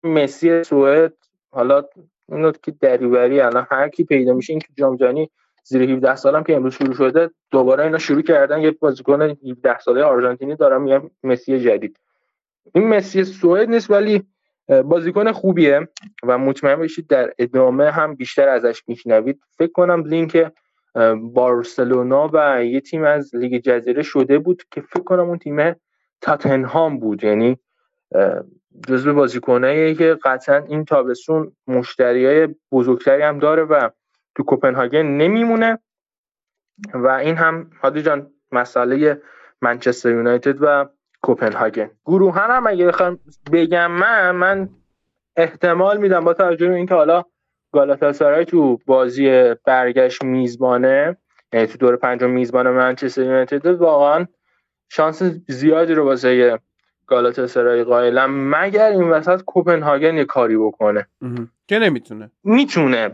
[0.04, 1.14] مسی سوئد.
[1.52, 1.84] حالا
[2.30, 5.30] اینو که دریوری الان هر کی پیدا میشه این که جام جهانی
[5.64, 10.04] زیر 17 سالم که امروز شروع شده دوباره اینا شروع کردن یه بازیکن 17 ساله
[10.04, 12.00] آرژانتینی دارم میگم مسی جدید.
[12.76, 14.24] این مسی سوئد نیست ولی
[14.86, 15.88] بازیکن خوبیه
[16.24, 19.42] و مطمئن باشید در ادامه هم بیشتر ازش میشنوید.
[19.58, 20.52] فکر کنم لینک
[21.22, 25.76] بارسلونا و یه تیم از لیگ جزیره شده بود که فکر کنم اون تیم
[26.22, 27.24] تاتنهام بود.
[27.24, 27.58] یعنی
[28.88, 33.90] جزو بازیکنایی که قطعا این تابستون مشتری های بزرگتری هم داره و
[34.36, 35.80] تو کوپنهاگن نمیمونه.
[36.94, 39.22] و این هم هادی جان مسئله
[39.62, 40.86] منچستر یونایتد و
[41.22, 41.90] کوپنهاگن.
[42.06, 43.20] گروهن هم اگه بخوام
[43.52, 44.70] بگم من من
[45.36, 47.24] احتمال میدم با توجه به اینکه حالا
[47.72, 51.18] گالاتاسارای تو بازی برگشت میزبانه
[51.54, 54.28] یعنی تو دور پنجم میزبان منچستر یونایتد واقعا
[54.90, 56.60] شانس زیادی رو واسه
[57.08, 61.08] گالاتاسرای قائلم مگر این وسط کوپنهاگن یه کاری بکنه.
[61.68, 62.32] که نمی‌تونه.
[62.44, 63.12] می‌تونه.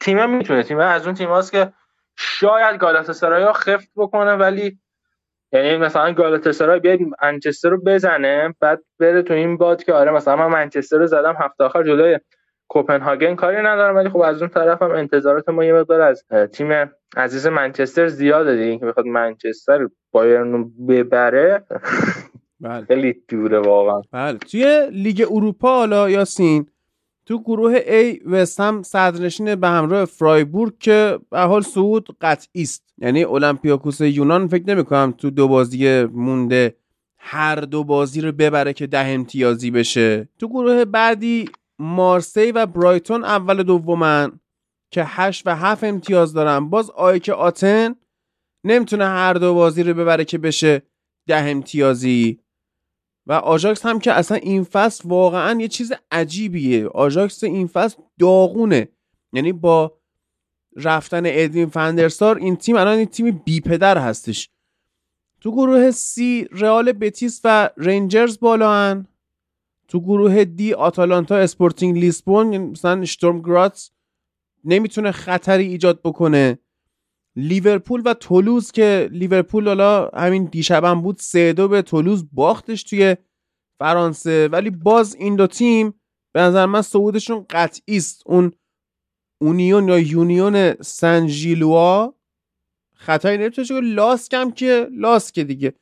[0.00, 0.62] تیم می‌تونه.
[0.62, 1.72] تیم از اون تیم که
[2.16, 4.78] شاید گالاتاسرای ها خفت بکنه ولی
[5.52, 10.36] یعنی مثلا گالاتاسرای بیاد منچستر رو بزنه بعد بره تو این باد که آره مثلا
[10.36, 12.18] من منچستر رو زدم هفته آخر جلوی
[12.68, 16.90] کوپنهاگن کاری ندارم ولی خب از اون طرف هم انتظارات ما یه مقدار از تیم
[17.16, 18.78] عزیز منچستر زیاده دیگه.
[18.78, 21.64] که بخواد منچستر بایرن ببره
[22.60, 22.84] بله.
[22.84, 24.02] خیلی دوره واقعا.
[24.12, 24.38] بله.
[24.38, 26.66] توی لیگ اروپا حالا یاسین
[27.26, 32.84] تو گروه A وستهم صدرنشین به همراه فرایبورگ که به حال صعود قطعی است.
[32.98, 36.76] یعنی اولمپیاکوس یونان فکر نمی کنم تو دو بازی مونده
[37.18, 40.28] هر دو بازی رو ببره که ده امتیازی بشه.
[40.38, 41.48] تو گروه بعدی
[41.78, 44.32] مارسی و برایتون اول دومن
[44.90, 46.70] که هشت و هفت امتیاز دارن.
[46.70, 47.94] باز آیک آتن
[48.64, 50.82] نمی‌تونه هر دو بازی رو ببره که بشه
[51.28, 52.40] ده امتیازی.
[53.26, 56.86] و آژاکس هم که اصلا این فصل واقعا یه چیز عجیبیه.
[56.86, 58.88] آژاکس این فصل داغونه.
[59.32, 59.98] یعنی با
[60.76, 64.50] رفتن ادوین فندرسار این تیم الان این تیم بی پدر هستش.
[65.40, 69.04] تو گروه سی رئال بتیس و رنجرز بالا
[69.88, 73.90] تو گروه دی آتالانتا اسپورتینگ لیسبون یعنی مثلا اشتورم گراتس
[74.64, 76.58] نمی‌تونه خطری ایجاد بکنه.
[77.36, 83.16] لیورپول و تولوز که لیورپول حالا همین دیشبم بود سه دو به تولوز باختش توی
[83.78, 84.48] فرانسه.
[84.48, 85.94] ولی باز این دو تیم
[86.32, 88.22] به نظر من صعودشون قطعی است.
[88.26, 88.52] اون
[89.40, 92.14] اونیون یا یونیون سن ژیلواز
[92.94, 95.74] خطری نمی‌تونه لاسک هم که لاسک دیگه.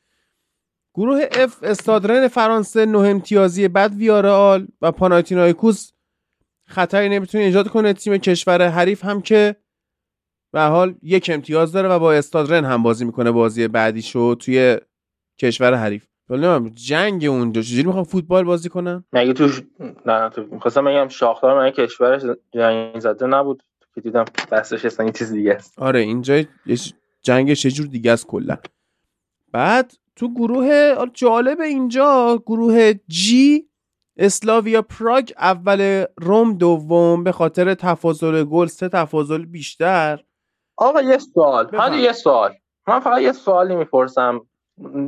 [0.93, 5.91] گروه اف استادرن فرانسه نه امتیازی بعد ویارال و پاناتینایکوس
[6.65, 7.93] خطری نمی‌تونه ایجاد کنه.
[7.93, 9.55] تیم کشور حریف هم که
[10.53, 14.77] به هر حال یک امتیاز داره و با استادرن هم بازی می‌کنه بازی بعدیشو توی
[15.39, 16.07] کشور حریف.
[16.29, 19.49] ولی جنگ اونجا چجوری می‌خوام فوتبال بازی کنن؟ مگه تو
[20.05, 22.21] نه تو می‌خواستم بگم شاختار من کشورش
[22.53, 23.63] جنگ زده نبود
[23.95, 25.79] که دیدم دستش اصلا این چیز دیگه است.
[25.79, 26.43] آره اینجا
[27.21, 28.57] جنگش یه جور دیگه است کلا.
[29.51, 33.65] بعد تو گروه جالب اینجا گروه جی
[34.17, 40.23] اسلاویا پراگ اول روم دوم به خاطر تفاضل گل سه تفاضل بیشتر.
[40.77, 41.75] آقا یه سوال.
[41.75, 42.53] حالا یه سوال.
[42.87, 44.41] من فقط یه سوالی می‌پرسم.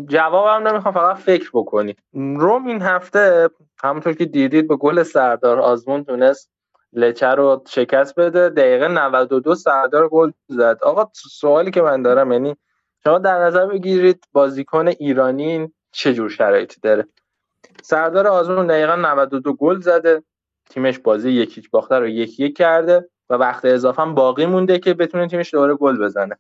[0.08, 1.96] جوابم نمی‌خوام فقط فکر بکنی.
[2.14, 3.50] روم این هفته
[3.84, 6.52] همونطور که دیدید به گل سردار آزمون تونست
[6.94, 8.50] لچه رو شکست بده.
[8.50, 10.80] دقیقه 92 سردار گل زد.
[10.82, 12.56] آقا سوالی که من دارم یعنی
[13.04, 17.08] شما در نظر بگیرید بازیکن ایرانی چه جور شرایطی داره؟
[17.84, 20.24] سردار آزمون دقیقا 92 گل زده.
[20.70, 23.10] تیمش بازی یکیچ باخته رو یکی یک کرده.
[23.30, 26.38] و وقت اضافه هم باقی مونده که بتونه تیمش دوباره گل بزنه.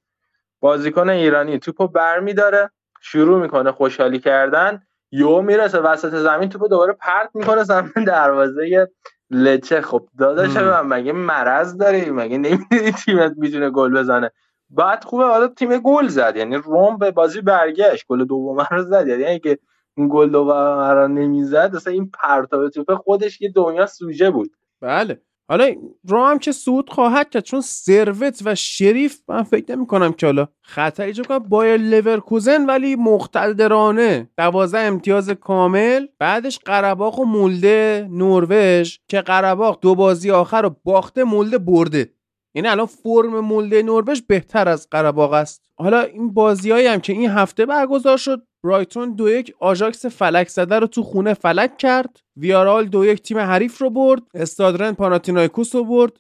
[0.59, 2.71] بازیکن ایرانی توپو برمیداره
[3.01, 4.81] شروع می‌کنه خوشحالی کردن.
[5.11, 8.87] یو می‌رسه وسط زمین توپو دوباره پرت می‌کنه زمین دروازه
[9.31, 9.81] لچه.
[9.81, 14.31] خب داداش من مگه مرض داری؟ مگه نمی‌دونی تیمت می‌تونه گل بزنه؟
[14.69, 16.35] بعد خوبه حالا تیم گل زد.
[16.35, 18.05] یعنی روم به بازی برگشت.
[18.07, 19.07] گل دوم رو زد.
[19.07, 19.59] یعنی اگه
[19.97, 24.51] این گل دوم رو نمی‌زد اصلا این پرتاب توپ خودش یه دنیا سوژه بود.
[24.81, 25.21] بله.
[25.49, 25.75] حالا
[26.07, 30.25] رو هم که صعود خواهد کرد چون سروت و شریف من فکر نمی کنم که
[30.25, 34.29] حالا خطر ایجاد کنم بایر لورکوزن ولی مقتدرانه.
[34.37, 36.05] دوازده امتیاز کامل.
[36.19, 42.09] بعدش قرباق و مولده نروژ که قرباق دو بازی آخر رو باخته مولده برده.
[42.55, 45.61] یعنی الان فرم مولده نروژ بهتر از قرباق است.
[45.77, 50.79] حالا این بازیایی هم که این هفته برگزار شد برایتون دو یک آژاکس فلک زده
[50.79, 52.19] رو تو خونه فلک کرد.
[52.37, 54.21] ویارال دو یک تیم حریف رو برد.
[54.33, 56.19] استادرن پاناتینایکوس رو برد.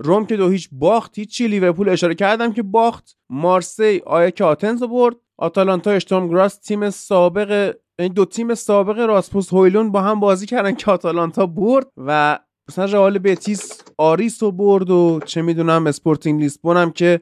[0.00, 1.48] روم که دو هیچ باخت هیچی.
[1.48, 3.16] لیورپول اشاره کردم که باخت.
[3.30, 5.16] مارسی آیک آتنز رو برد.
[5.38, 10.74] آتالانتا اشتورم گراتس تیم سابق این دو تیم سابق راسموس هویلوند با هم بازی کردن
[10.74, 16.76] که آتالانتا برد و مثلا رئال بتیس آریس رو برد و چه می‌دونم اسپورتینگ لیسبون
[16.76, 17.20] هم که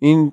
[0.00, 0.32] این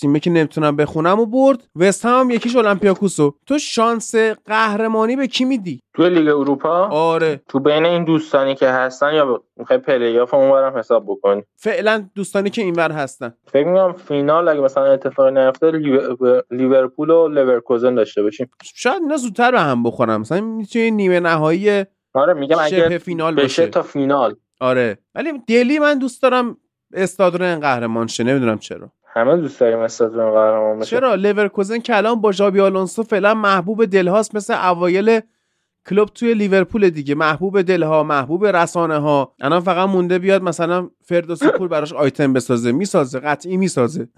[0.00, 1.68] تیمی که نمی‌تونم بخونم و برد.
[1.76, 3.34] وست هم یک هیچ اولمپیاکوسو.
[3.46, 4.14] تو شانس
[4.46, 7.40] قهرمانی به کی میدی؟ تو لیگ اروپا؟ آره.
[7.48, 12.50] تو بین این دوستانی که هستن یا می‌خوای پلی آف اونورم حساب بکنی؟ فعلا دوستانی
[12.50, 13.34] که اینور هستن.
[13.46, 15.70] فکر می‌کنم فینال اگه مثلا اتفاق نیفته
[16.50, 18.50] لیورپول و لورکوزن داشته باشیم.
[18.74, 20.20] شاید اینا زودتر به هم بخورن.
[20.20, 21.84] مثلا می‌تونی نیمه نهایی
[22.14, 24.36] آره میگم اگه فینال بشه تا فینال.
[24.60, 24.98] آره.
[25.14, 26.56] ولی دلی من دوست دارم
[26.94, 28.92] استادرن قهرمان شه نمی‌دونم چرا.
[29.12, 33.84] همه دوست داریم استادرن قهرمان بشه چرا؟ لورکوزن که الان با ژابی آلونسو فعلا محبوب
[33.84, 35.20] دلهاست مثل اوایل
[35.88, 37.14] کلوب توی لیورپول دیگه.
[37.14, 42.72] محبوب دلها محبوب رسانه ها الان فقط مونده بیاد مثلا فردوسی پور براش آیتم بسازه.
[42.72, 44.08] می‌سازه قطعی می‌سازه.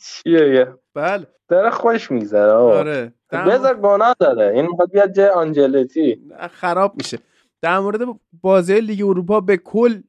[0.00, 1.26] چیه بله.
[1.48, 3.12] داره خوش میگذره آره.
[3.32, 4.52] بذار گناه داره.
[4.54, 7.18] این می‌خواد بیاد جای آنجلتی خراب میشه.
[7.62, 8.00] در مورد
[8.42, 10.00] بازی لیگ اروپا به کل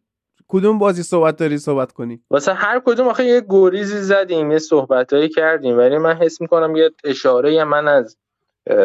[0.48, 2.22] کدوم بازی صحبت داری؟ صحبت کنی.
[2.30, 6.92] واسه هر کدوم آخه یه گوریزی زدیم یه صحبتایی کردیم ولی من حس می‌کنم یه
[7.04, 8.18] اشاره من از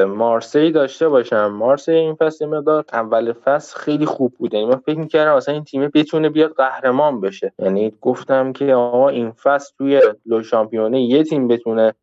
[0.06, 1.46] مارسی داشته باشم.
[1.46, 4.58] مارسی این فصل مقدار اول فصل خیلی خوب بوده.
[4.58, 7.52] یعنی من فکر می‌کردم اصلا این تیم بتونه بیاد قهرمان بشه.
[7.58, 11.94] یعنی گفتم که آقا این فصل توی لو شامپیونه یه تیم بتونه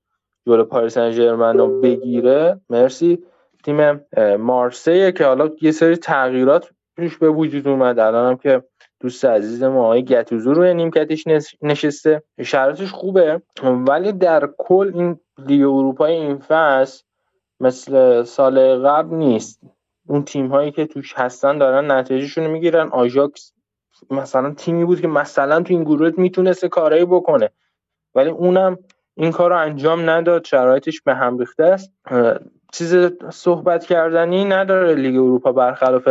[0.48, 2.62] جلو پاریس سن بگیره.
[2.70, 3.24] مارسی.
[3.64, 4.02] تیم
[4.40, 8.00] مارسی که حالا یه سری تغییرات روش به وجود اومد.
[8.00, 8.64] الانم که
[9.00, 11.24] دوست عزیز ما آقای گتوسو روی نیمکتش
[11.62, 12.24] نشسته.
[12.44, 17.04] شرایطش خوبه ولی در کل این لیگ اروپای این فصل
[17.60, 19.62] مثل سال قبل نیست.
[20.08, 22.88] اون تیم هایی که توش هستن دارن نتیجهشون رو می‌گیرن.
[22.88, 23.54] آژاکس
[24.12, 27.50] مثلا تیمی بود که مثلا تو این گروه می‌تونسته کارایی بکنه.
[28.16, 28.78] ولی اونم
[29.16, 30.46] این کار رو انجام نداد.
[30.46, 31.94] شرایطش به هم ریخته است.
[32.74, 32.96] چیز
[33.30, 36.10] صحبت کردنی نداره لیگ اروپا برخلاف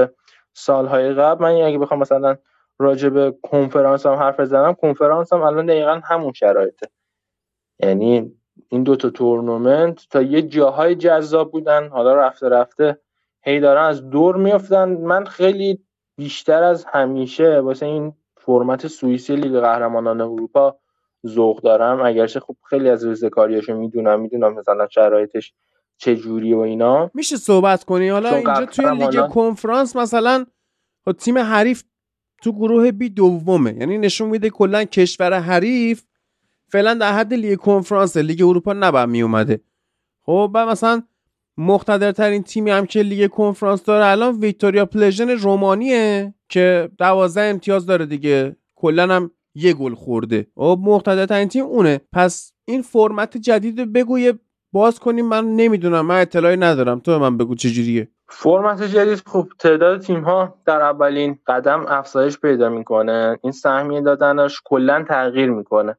[0.53, 1.43] سالهای قبل.
[1.45, 2.37] من اگه بخوام مثلا
[2.79, 6.89] راجع به کنفرانس هم حرف زدم کنفرانس هم الان دقیقا همون شرایطه.
[7.81, 8.33] یعنی
[8.69, 12.99] این دو تا تورنمنت تا یه جاهای جذاب بودن حالا رفته رفته
[13.43, 14.89] هی دارن از دور میافتن.
[14.89, 15.85] من خیلی
[16.17, 20.79] بیشتر از همیشه واسه این فرمت سوئیسی لیگ قهرمانان اروپا
[21.27, 22.03] ذوق دارم.
[22.03, 25.55] اگرچه خب خیلی از ریزه کاریاشو می‌دونم می‌دونم مثلا شرایطش
[25.99, 27.11] چه جوری و اینا.
[27.15, 30.47] میشه صحبت کنی؟ حالا اینجا توی لیگ کنفرانس مثلا
[31.05, 31.85] خب تیم حریف
[32.43, 33.77] تو گروه B دومه.
[33.81, 36.03] یعنی نشون میده کلا کشور حریف
[36.69, 39.61] فعلا در حد لیگ کنفرانس لیگ اروپا نباید می اومده
[40.23, 41.03] خب بعد مثلا
[41.59, 48.07] مقتدرترین تیمی هم که لیگ کنفرانس داره الان ویکتوریا پلژن رومانیه که دوازده امتیاز داره
[48.07, 48.57] دیگه.
[48.75, 50.47] کلا هم یه گل خورده.
[50.55, 52.01] خب مقتدرترین تیم اونه.
[52.13, 54.19] پس این فرمت جدید بگو
[54.73, 55.27] باز کنیم.
[55.27, 57.01] من نمی‌دونم من اطلاعی ندارم.
[57.01, 62.69] تو من بگو چجوریه فرمت جدید خب تعداد تیم ها در اولین قدم افزایش پیدا
[62.69, 63.39] می‌کنه.
[63.43, 65.97] این سهمیه دادنش کلا تغییر می‌کنه.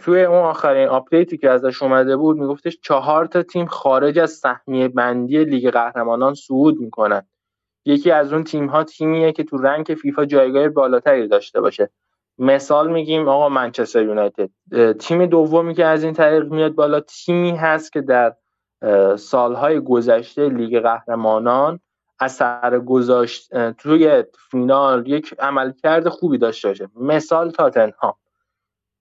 [0.00, 4.30] توی اون آخرین update ی که ازش اومده بود میگفتش چهار تا تیم خارج از
[4.30, 7.22] سهمیه بندی لیگ قهرمانان صعود می‌کنن.
[7.84, 11.90] یکی از اون تیم ها تیمیه که تو rank فیفا جایگاه بالاتری داشته باشه.
[12.38, 14.50] مثال میگیم آقا منچستر یونایتد.
[14.98, 18.34] تیم دومی که از این طریق میاد بالا تیمی هست که در
[19.18, 21.80] سالهای گذشته لیگ قهرمانان
[22.20, 26.88] اثر گذاشت توی فینال یک عملکرد خوبی داشته باشه.
[26.96, 28.14] مثال تاتنهام.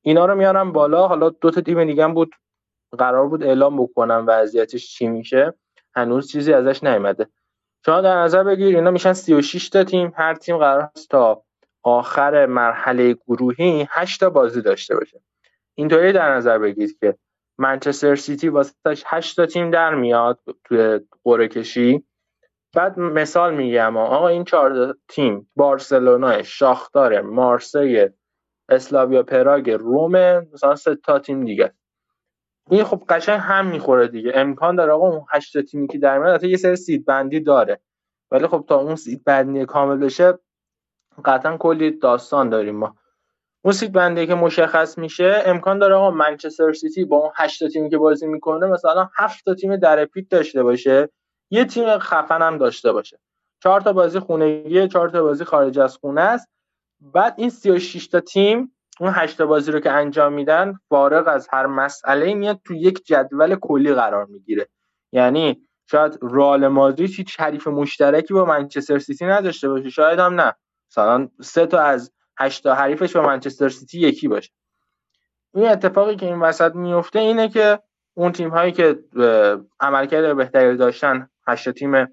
[0.01, 1.07] اینا رو میارم بالا.
[1.07, 2.35] حالا دو تا تیم دیگه بود
[2.97, 5.53] قرار بود اعلام بکنم وضعیتش چی میشه.
[5.95, 7.27] هنوز چیزی ازش نیومده.
[7.85, 10.13] شما در نظر بگیر اینا میشن 36 تا تیم.
[10.15, 11.43] هر تیم قرار است تا
[11.83, 15.21] آخر مرحله گروهی 8 تا بازی داشته باشه.
[15.75, 17.17] اینطوری در نظر بگیرید که
[17.59, 22.05] منچستر سیتی واسهش 8 تا تیم در میاد توی قرعه کشی.
[22.75, 28.09] بعد مثال میگم آقا این چهار تیم بارسلونا شاختار مارسی
[28.69, 30.11] اسلاویا پراگ روم
[30.53, 31.73] مثلا سه تا تیم دیگه.
[32.69, 34.31] این خب قشنگ هم می‌خوره دیگه.
[34.35, 37.79] امکان داره آقا اون 8 تیمی که در میاد یه سری seed بندی داره.
[38.31, 40.39] ولی خب تا اون seed بندی کامل بشه
[41.25, 42.95] قطعا کلی داستان داریم ما.
[43.61, 47.89] اون seed بندیه که مشخص میشه امکان داره آقا منچستر سیتی با اون 8 تیمی
[47.89, 51.09] که بازی می‌کنه مثلا 7 تا تیم در پیت داشته باشه
[51.51, 53.19] یه تیم خفن هم داشته باشه.
[53.63, 56.47] چهار تا بازی خونگی چهار تا بازی خارج از خونه است.
[57.01, 61.47] بعد این 36 تا تیم اون 8 تا بازی رو که انجام میدن فارغ از
[61.51, 64.67] هر مسئله میاد تو یک جدول کلی قرار می‌گیره.
[65.11, 70.53] یعنی شاید رال مادرید هیچ حریف مشترکی با منچستر سیتی نداشته باشه شاید هم نه.
[70.91, 74.51] مثلا سه تا از هشتا حریفش با منچستر سیتی یکی باشه.
[75.53, 77.79] این اتفاقی که این وسط میفته اینه که
[78.13, 78.99] اون تیم هایی که
[79.79, 82.07] عملکرد بهتری داشتن هشتا تیم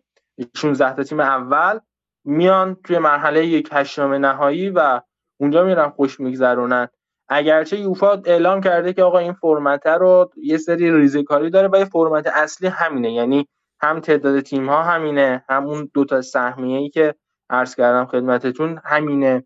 [0.57, 1.79] 16 تا تیم اول
[2.25, 5.01] میان توی مرحله یک هشتم نهایی و
[5.41, 6.89] اونجا میرن خوش میگذرونن.
[7.29, 12.27] اگرچه یوفا اعلام کرده که آقا این فرمت رو یه سری ریزکاری داره ولی فرمت
[12.27, 13.13] اصلی همینه.
[13.13, 13.49] یعنی
[13.81, 17.15] هم تعداد تیم ها همینه همون دو تا سهمیه ای که
[17.51, 19.45] عرض کردم خدمتتون همینه.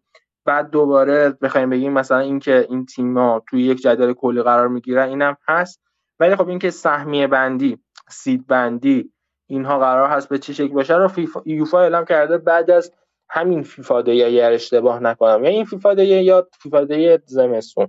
[0.51, 5.37] بعد دوباره بخوایم بگیم مثلا اینکه این تیم‌ها توی یک جدول کلی قرار می‌گیرن اینم
[5.49, 5.81] هست.
[6.21, 7.79] ولی خب اینکه سهمیه بندی
[8.09, 9.13] سید بندی
[9.47, 12.93] اینها قرار هست به چه شکل باشه رو فیفا یوفا اعلام کرده بعد از
[13.29, 15.45] همین فیفا دی اگر اشتباه نکنم.
[15.45, 17.89] یا این فیفا دی یا فیفا دی زمستون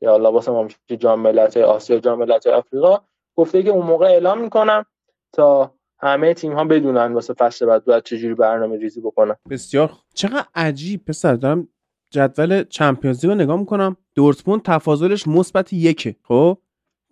[0.00, 2.98] که حالا واسه ما میشه جام ملت‌های آسیا جام ملت‌های آفریقا
[3.36, 4.84] گفته که اون موقع اعلام می‌کنم
[5.32, 9.36] تا همه تیم ها بدونن واسه فصل بعد باید چجوری برنامه ریزی بکنن.
[9.50, 11.68] بسیار چقدر عجیب پسر دارم
[12.12, 13.96] جدول چمپیونز رو نگاه می‌کنم.
[14.14, 16.16] دورتموند تفاضلش مثبت یکه.
[16.22, 16.58] خب؟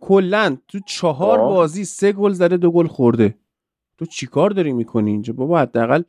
[0.00, 3.34] کلا تو چهار بازی سه گل زده دو گل خورده.
[3.98, 6.02] تو چیکار داری می‌کنی اینجا؟ بابا حداقل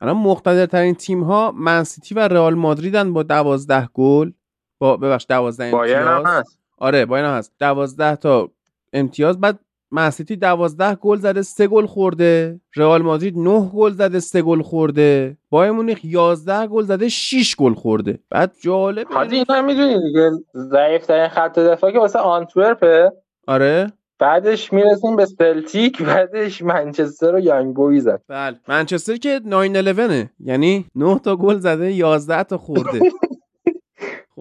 [0.00, 4.30] الان مقتدرترین تیم ها منسیتی و رئال مادریدن با دوازده گل.
[4.78, 6.26] با ببخش دوازده امتیاز.
[6.26, 6.58] هست.
[6.78, 7.52] آره باید هست.
[7.58, 8.50] دوازده تا
[8.92, 9.40] امتیاز.
[9.40, 9.58] بعد
[9.90, 12.60] منسیتی دوازده گل زده سه گل خورده.
[12.76, 15.36] رئال مادرید نه گل زده سه گل خورده.
[15.50, 18.18] بایر مونیخ 11 گل زده 6 گل خورده.
[18.30, 23.12] بعد جالب حاجی اینا می‌دونی دیگه ضعیف ترین خط دفاعی که واسه آنتورپه.
[23.46, 23.92] آره.
[24.18, 28.08] بعدش می‌رسیم به سلتیک بعدش منچستر و یانگ بویز.
[28.28, 28.56] بله.
[28.68, 33.00] منچستر که 9 یعنی 9 تا گل زده 11 تا خورده.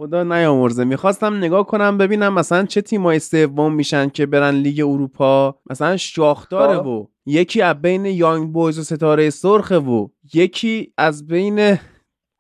[0.08, 0.84] خدا نیامرزه.
[0.84, 5.56] می‌خواستم نگاه کنم ببینم مثلا چه تیمای سوم میشن که برن لیگ اروپا.
[5.70, 6.86] مثلا شاختاره خب.
[6.86, 11.80] و یکی از بین یانگ بویز و ستاره سرخه و یکی از بین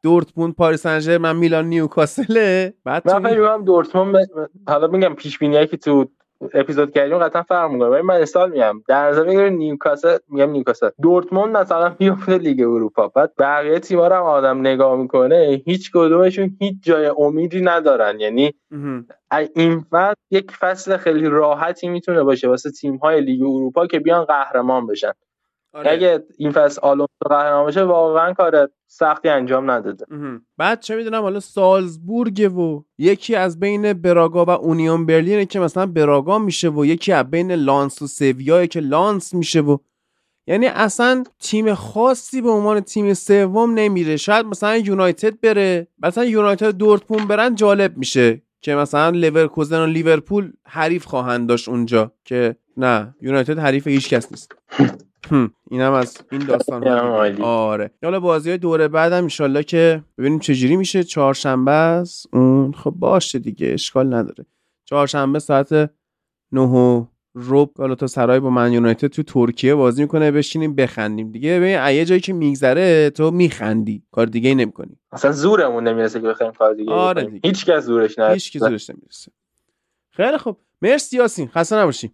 [0.03, 4.28] دورتموند پاریس سن میلان نیوکاسله بعد من فکر دورتموند
[4.68, 6.05] حالا میگم پیش بینی که تو
[6.53, 7.89] اپیزود کردیم قطعا فرق می‌کنه.
[7.89, 10.89] ولی من مثال میگم در نظر بگیر نیوکاسل میگم نیوکاسل.
[11.01, 13.07] دورتموند مثلا میفته لیگ اروپا.
[13.07, 18.19] بعد بقیه تیم‌ها رو هم آدم نگاه می‌کنه هیچ کدومشون هیچ جای امیدی ندارن.
[18.19, 18.53] یعنی
[19.55, 24.88] این فصل یک فصل خیلی راحتی می‌تونه باشه واسه تیم‌های لیگ اروپا که بیان قهرمان
[24.88, 25.11] بشن.
[25.78, 25.91] آره.
[25.91, 30.05] اگه این فصل آلونسو قهرمان بشه واقعا کار سختی انجام نداده.
[30.57, 35.86] بعد چه می‌دونم حالا سالزبورگ و یکی از بین براگا و اونیون برلینه که مثلا
[35.86, 39.78] براگا میشه و یکی از بین لانس و سویای که لانس میشه و
[40.47, 44.17] یعنی اصلا تیم خاصی به عنوان تیم سوم نمیره.
[44.17, 45.88] شاید مثلا یونایتد بره.
[46.03, 52.11] مثلا یونایتد دورتموند برن جالب میشه که مثلا لیورکوزن و لیورپول حریف خواهند داشت اونجا
[52.25, 54.55] که نه یونایتد حریف هیچ کس نیست.
[55.72, 56.88] اینم از این داستان
[57.41, 57.91] آره.
[58.03, 61.03] حالا بازی های دوره بعدم انشالله که ببینیم چجوری میشه.
[61.03, 62.34] چهارشنبه است.
[62.34, 64.45] اون خب باشه دیگه اشکال نداره.
[64.86, 65.91] چهارشنبه ساعت
[66.51, 70.32] نه و روب تا سرای با من یونایتد تو ترکیه بازی می‌کنه.
[70.32, 71.59] بشینیم بخندیم دیگه.
[71.59, 74.03] ببین یه جایی که میگذره تو میخندی.
[74.11, 74.97] کار دیگه ای نمی‌کنی.
[75.11, 77.49] اصلا زورمون نمی‌رسه که بخوایم کار دیگه آره دیگه.
[77.49, 79.32] هیچ کس زورش نمی‌رسه هیچ زورش نمی‌رسه.
[80.11, 80.57] خیلی خوب.
[80.82, 81.47] مرسی یاسین.
[81.47, 82.11] خسته نباشی.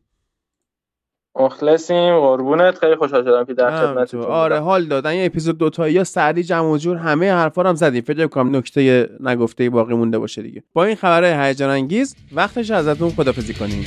[1.35, 2.19] مخلصیم.
[2.19, 2.77] قربونت.
[2.77, 6.77] خیلی خوشحال شدم که در خدمت آره حال دادن یه اپیزود دو یا سری جمع
[6.77, 8.01] جور همه حرفا رو هم زدیم.
[8.01, 10.63] فکر کنم نکته نگفته باقی مونده باشه دیگه.
[10.73, 13.85] با این خبرهای هیجان انگیز وقتش ازتون خدافظی کنیم.